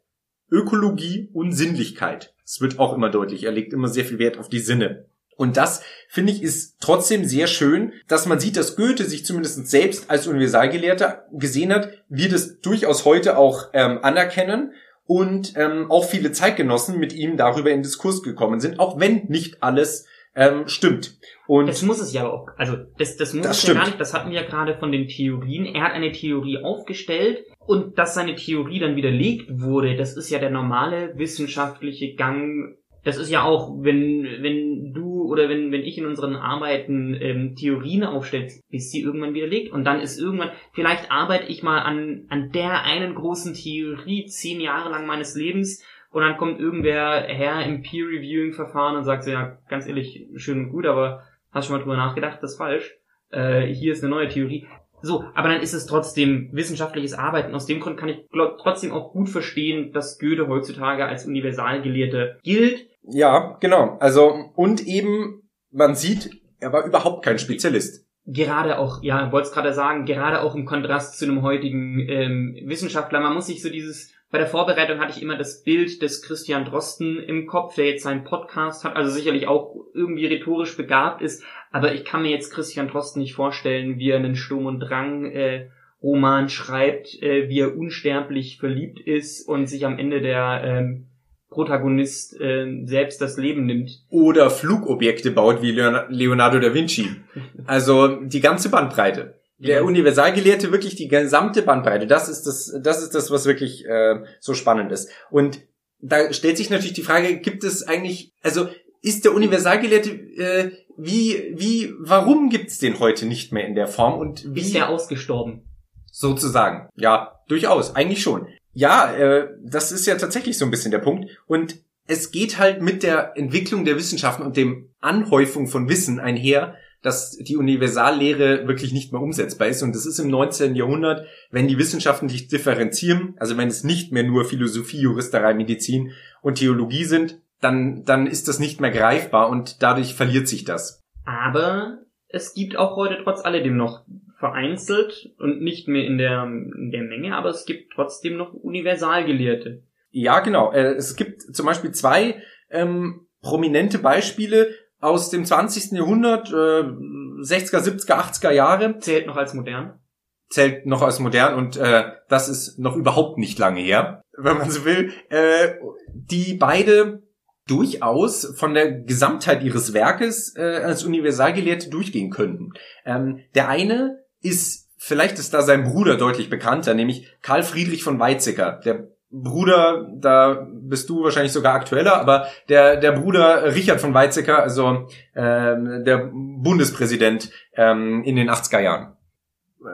[0.50, 2.34] Ökologie und Sinnlichkeit.
[2.44, 5.06] Es wird auch immer deutlich, er legt immer sehr viel Wert auf die Sinne.
[5.36, 9.68] Und das, finde ich, ist trotzdem sehr schön, dass man sieht, dass Goethe sich zumindest
[9.68, 14.72] selbst als Universalgelehrter gesehen hat, wir das durchaus heute auch ähm, anerkennen
[15.06, 19.62] und ähm, auch viele Zeitgenossen mit ihm darüber in Diskurs gekommen sind, auch wenn nicht
[19.62, 21.18] alles ähm, stimmt.
[21.46, 22.48] Und das muss es ja auch.
[22.56, 24.00] Also das, das muss das es ja gar nicht.
[24.00, 25.66] Das hatten wir ja gerade von den Theorien.
[25.66, 30.38] Er hat eine Theorie aufgestellt und dass seine Theorie dann widerlegt wurde, das ist ja
[30.38, 35.98] der normale wissenschaftliche Gang das ist ja auch, wenn, wenn du oder wenn, wenn ich
[35.98, 39.72] in unseren Arbeiten ähm, Theorien aufstelle, ist sie irgendwann widerlegt.
[39.72, 44.60] Und dann ist irgendwann, vielleicht arbeite ich mal an, an der einen großen Theorie zehn
[44.60, 45.82] Jahre lang meines Lebens
[46.14, 50.70] und dann kommt irgendwer her im Peer-Reviewing-Verfahren und sagt so, ja, ganz ehrlich, schön und
[50.70, 52.96] gut, aber hast schon mal drüber nachgedacht, das ist falsch.
[53.30, 54.68] Äh, hier ist eine neue Theorie.
[55.02, 57.54] So, aber dann ist es trotzdem wissenschaftliches Arbeiten.
[57.54, 62.86] Aus dem Grund kann ich trotzdem auch gut verstehen, dass Goethe heutzutage als Universalgelehrter gilt
[63.08, 63.96] ja, genau.
[64.00, 66.30] Also, und eben, man sieht,
[66.60, 68.06] er war überhaupt kein Spezialist.
[68.26, 72.58] Gerade auch, ja, wollte es gerade sagen, gerade auch im Kontrast zu einem heutigen ähm,
[72.64, 73.20] Wissenschaftler.
[73.20, 76.64] Man muss sich so dieses, bei der Vorbereitung hatte ich immer das Bild des Christian
[76.64, 81.44] Drosten im Kopf, der jetzt seinen Podcast hat, also sicherlich auch irgendwie rhetorisch begabt ist,
[81.70, 85.26] aber ich kann mir jetzt Christian Drosten nicht vorstellen, wie er einen Sturm und Drang
[85.26, 85.68] äh,
[86.02, 91.08] Roman schreibt, äh, wie er unsterblich verliebt ist und sich am Ende der ähm,
[91.54, 93.90] Protagonist äh, selbst das Leben nimmt.
[94.10, 97.08] Oder Flugobjekte baut wie Leonardo da Vinci.
[97.66, 99.40] Also die ganze Bandbreite.
[99.58, 102.06] Der Universalgelehrte wirklich die gesamte Bandbreite.
[102.06, 105.08] Das ist das, das ist das, was wirklich äh, so spannend ist.
[105.30, 105.60] Und
[106.00, 108.68] da stellt sich natürlich die Frage: Gibt es eigentlich, also
[109.00, 114.18] ist der Universalgelehrte äh, wie wie warum gibt's den heute nicht mehr in der Form
[114.18, 115.62] und wie ist der ausgestorben?
[116.10, 118.46] Sozusagen, ja, durchaus, eigentlich schon.
[118.74, 121.30] Ja, äh, das ist ja tatsächlich so ein bisschen der Punkt.
[121.46, 126.76] Und es geht halt mit der Entwicklung der Wissenschaften und dem Anhäufung von Wissen einher,
[127.02, 129.82] dass die Universallehre wirklich nicht mehr umsetzbar ist.
[129.82, 130.74] Und das ist im 19.
[130.74, 136.12] Jahrhundert, wenn die Wissenschaften sich differenzieren, also wenn es nicht mehr nur Philosophie, Juristerei, Medizin
[136.40, 141.02] und Theologie sind, dann, dann ist das nicht mehr greifbar und dadurch verliert sich das.
[141.24, 141.98] Aber
[142.28, 144.04] es gibt auch heute trotz alledem noch
[144.38, 149.82] vereinzelt und nicht mehr in der, in der Menge, aber es gibt trotzdem noch Universalgelehrte.
[150.10, 150.72] Ja, genau.
[150.72, 155.92] Äh, es gibt zum Beispiel zwei ähm, prominente Beispiele aus dem 20.
[155.92, 158.98] Jahrhundert, äh, 60er, 70er, 80er Jahre.
[158.98, 160.00] Zählt noch als modern?
[160.48, 164.70] Zählt noch als modern und äh, das ist noch überhaupt nicht lange her, wenn man
[164.70, 165.12] so will.
[165.30, 165.74] Äh,
[166.12, 167.22] die beide
[167.66, 172.72] durchaus von der Gesamtheit ihres Werkes äh, als Universalgelehrte durchgehen könnten.
[173.04, 178.18] Ähm, der eine ist, vielleicht ist da sein Bruder deutlich bekannter, nämlich Karl Friedrich von
[178.18, 178.80] Weizsäcker.
[178.84, 184.62] Der Bruder, da bist du wahrscheinlich sogar aktueller, aber der, der Bruder Richard von Weizsäcker,
[184.62, 189.16] also ähm, der Bundespräsident ähm, in den 80er Jahren.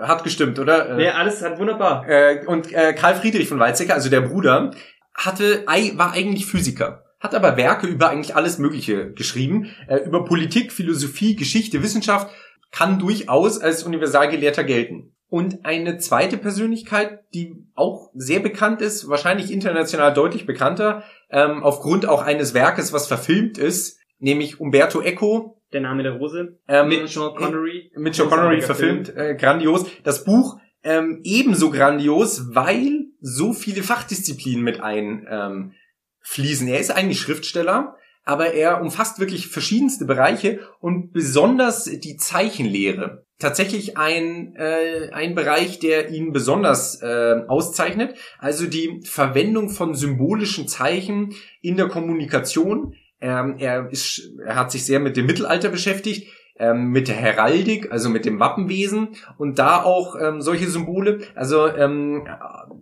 [0.02, 1.00] Hat gestimmt, oder?
[1.00, 2.06] Ja, alles hat wunderbar.
[2.06, 4.72] Äh, und äh, Karl Friedrich von Weizsäcker, also der Bruder,
[5.14, 10.72] hatte, war eigentlich Physiker hat aber Werke über eigentlich alles Mögliche geschrieben, äh, über Politik,
[10.72, 12.34] Philosophie, Geschichte, Wissenschaft,
[12.70, 15.14] kann durchaus als Universalgelehrter gelten.
[15.28, 22.06] Und eine zweite Persönlichkeit, die auch sehr bekannt ist, wahrscheinlich international deutlich bekannter, ähm, aufgrund
[22.06, 25.62] auch eines Werkes, was verfilmt ist, nämlich Umberto Eco.
[25.72, 26.58] Der Name der Rose.
[26.66, 27.92] Ähm, mit Sean Connery.
[27.96, 29.86] Mit Sean Connery verfilmt, äh, grandios.
[30.02, 35.74] Das Buch ähm, ebenso grandios, weil so viele Fachdisziplinen mit ein ähm,
[36.22, 36.66] fließen.
[36.66, 37.96] Er ist eigentlich Schriftsteller,
[38.30, 43.24] aber er umfasst wirklich verschiedenste Bereiche und besonders die Zeichenlehre.
[43.40, 50.68] Tatsächlich ein, äh, ein Bereich, der ihn besonders äh, auszeichnet, also die Verwendung von symbolischen
[50.68, 52.94] Zeichen in der Kommunikation.
[53.20, 56.28] Ähm, er, ist, er hat sich sehr mit dem Mittelalter beschäftigt
[56.60, 61.66] ähm, mit der Heraldik, also mit dem Wappenwesen und da auch ähm, solche Symbole, also
[61.66, 62.28] ähm,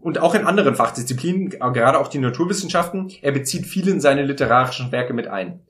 [0.00, 4.92] und auch in anderen Fachdisziplinen, gerade auch die Naturwissenschaften, er bezieht viel in seine literarischen
[4.92, 5.60] Werke mit ein.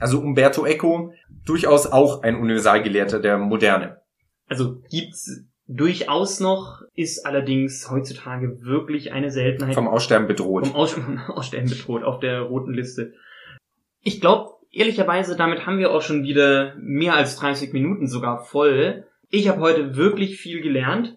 [0.00, 1.12] Also Umberto Eco,
[1.44, 4.00] durchaus auch ein Universalgelehrter der Moderne.
[4.48, 9.74] Also gibt's durchaus noch, ist allerdings heutzutage wirklich eine Seltenheit.
[9.74, 10.66] Vom Aussterben bedroht.
[10.66, 10.96] Vom Aus
[11.28, 13.12] Aussterben bedroht auf der roten Liste.
[14.02, 19.06] Ich glaube, ehrlicherweise, damit haben wir auch schon wieder mehr als 30 Minuten sogar voll.
[19.30, 21.16] Ich habe heute wirklich viel gelernt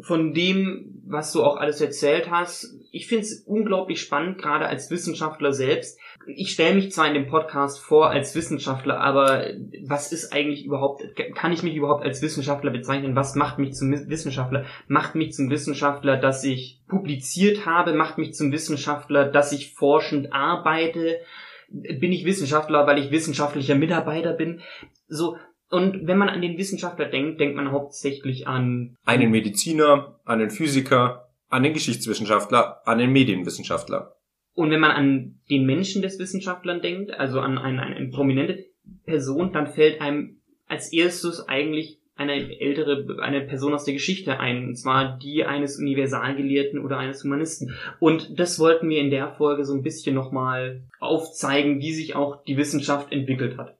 [0.00, 2.76] von dem, was du auch alles erzählt hast.
[2.92, 5.98] Ich finde es unglaublich spannend, gerade als Wissenschaftler selbst.
[6.26, 9.46] Ich stelle mich zwar in dem Podcast vor als Wissenschaftler, aber
[9.86, 11.02] was ist eigentlich überhaupt,
[11.34, 13.16] kann ich mich überhaupt als Wissenschaftler bezeichnen?
[13.16, 14.66] Was macht mich zum Wissenschaftler?
[14.86, 17.94] Macht mich zum Wissenschaftler, dass ich publiziert habe?
[17.94, 21.18] Macht mich zum Wissenschaftler, dass ich forschend arbeite?
[21.68, 24.60] Bin ich Wissenschaftler, weil ich wissenschaftlicher Mitarbeiter bin.
[25.06, 25.36] So,
[25.70, 30.50] und wenn man an den Wissenschaftler denkt, denkt man hauptsächlich an einen Mediziner, an den
[30.50, 34.14] Physiker, an den Geschichtswissenschaftler, an den Medienwissenschaftler.
[34.54, 38.64] Und wenn man an den Menschen des Wissenschaftlern denkt, also an eine, eine prominente
[39.04, 44.66] Person, dann fällt einem als erstes eigentlich eine ältere, eine Person aus der Geschichte ein,
[44.66, 47.74] und zwar die eines Universalgelehrten oder eines Humanisten.
[48.00, 52.42] Und das wollten wir in der Folge so ein bisschen nochmal aufzeigen, wie sich auch
[52.44, 53.76] die Wissenschaft entwickelt hat.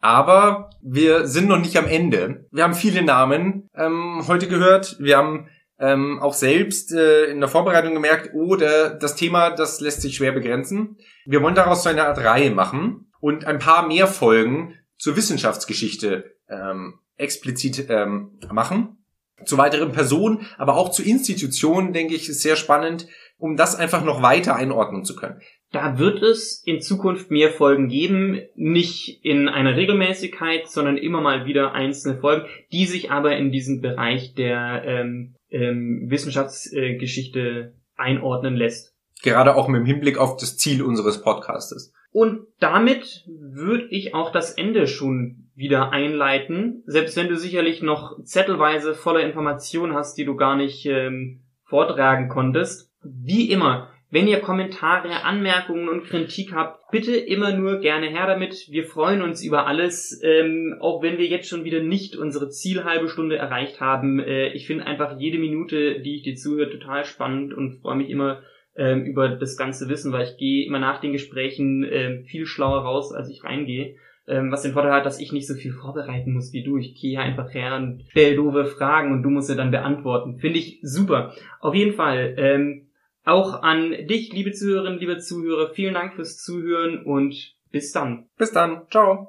[0.00, 2.46] Aber wir sind noch nicht am Ende.
[2.50, 4.96] Wir haben viele Namen ähm, heute gehört.
[4.98, 5.48] Wir haben
[5.78, 10.32] ähm, auch selbst äh, in der Vorbereitung gemerkt, oh, das Thema, das lässt sich schwer
[10.32, 10.96] begrenzen.
[11.26, 16.36] Wir wollen daraus so eine Art Reihe machen und ein paar mehr Folgen zur Wissenschaftsgeschichte
[16.48, 18.98] ähm, explizit ähm, machen.
[19.44, 23.06] Zu weiteren Personen, aber auch zu Institutionen, denke ich, ist sehr spannend,
[23.38, 25.40] um das einfach noch weiter einordnen zu können.
[25.72, 31.44] Da wird es in Zukunft mehr Folgen geben, nicht in einer Regelmäßigkeit, sondern immer mal
[31.44, 38.94] wieder einzelne Folgen, die sich aber in diesen Bereich der ähm, ähm, Wissenschaftsgeschichte einordnen lässt.
[39.22, 41.92] Gerade auch mit dem Hinblick auf das Ziel unseres Podcastes.
[42.12, 46.82] Und damit würde ich auch das Ende schon wieder einleiten.
[46.86, 52.28] Selbst wenn du sicherlich noch zettelweise voller Informationen hast, die du gar nicht ähm, vortragen
[52.28, 52.92] konntest.
[53.02, 58.68] Wie immer, wenn ihr Kommentare, Anmerkungen und Kritik habt, bitte immer nur gerne her damit.
[58.70, 63.08] Wir freuen uns über alles, ähm, auch wenn wir jetzt schon wieder nicht unsere Zielhalbe
[63.08, 64.20] Stunde erreicht haben.
[64.20, 68.10] Äh, ich finde einfach jede Minute, die ich dir zuhöre, total spannend und freue mich
[68.10, 68.42] immer
[68.76, 72.82] ähm, über das ganze Wissen, weil ich gehe immer nach den Gesprächen äh, viel schlauer
[72.82, 73.96] raus, als ich reingehe.
[74.28, 76.78] Ähm, was den Vorteil hat, dass ich nicht so viel vorbereiten muss wie du.
[76.78, 80.38] Ich gehe einfach her und stell doofe Fragen und du musst sie dann beantworten.
[80.38, 81.32] Finde ich super.
[81.60, 82.86] Auf jeden Fall, ähm,
[83.24, 88.26] auch an dich, liebe Zuhörerinnen, liebe Zuhörer, vielen Dank fürs Zuhören und bis dann.
[88.38, 88.82] Bis dann.
[88.90, 89.24] Ciao.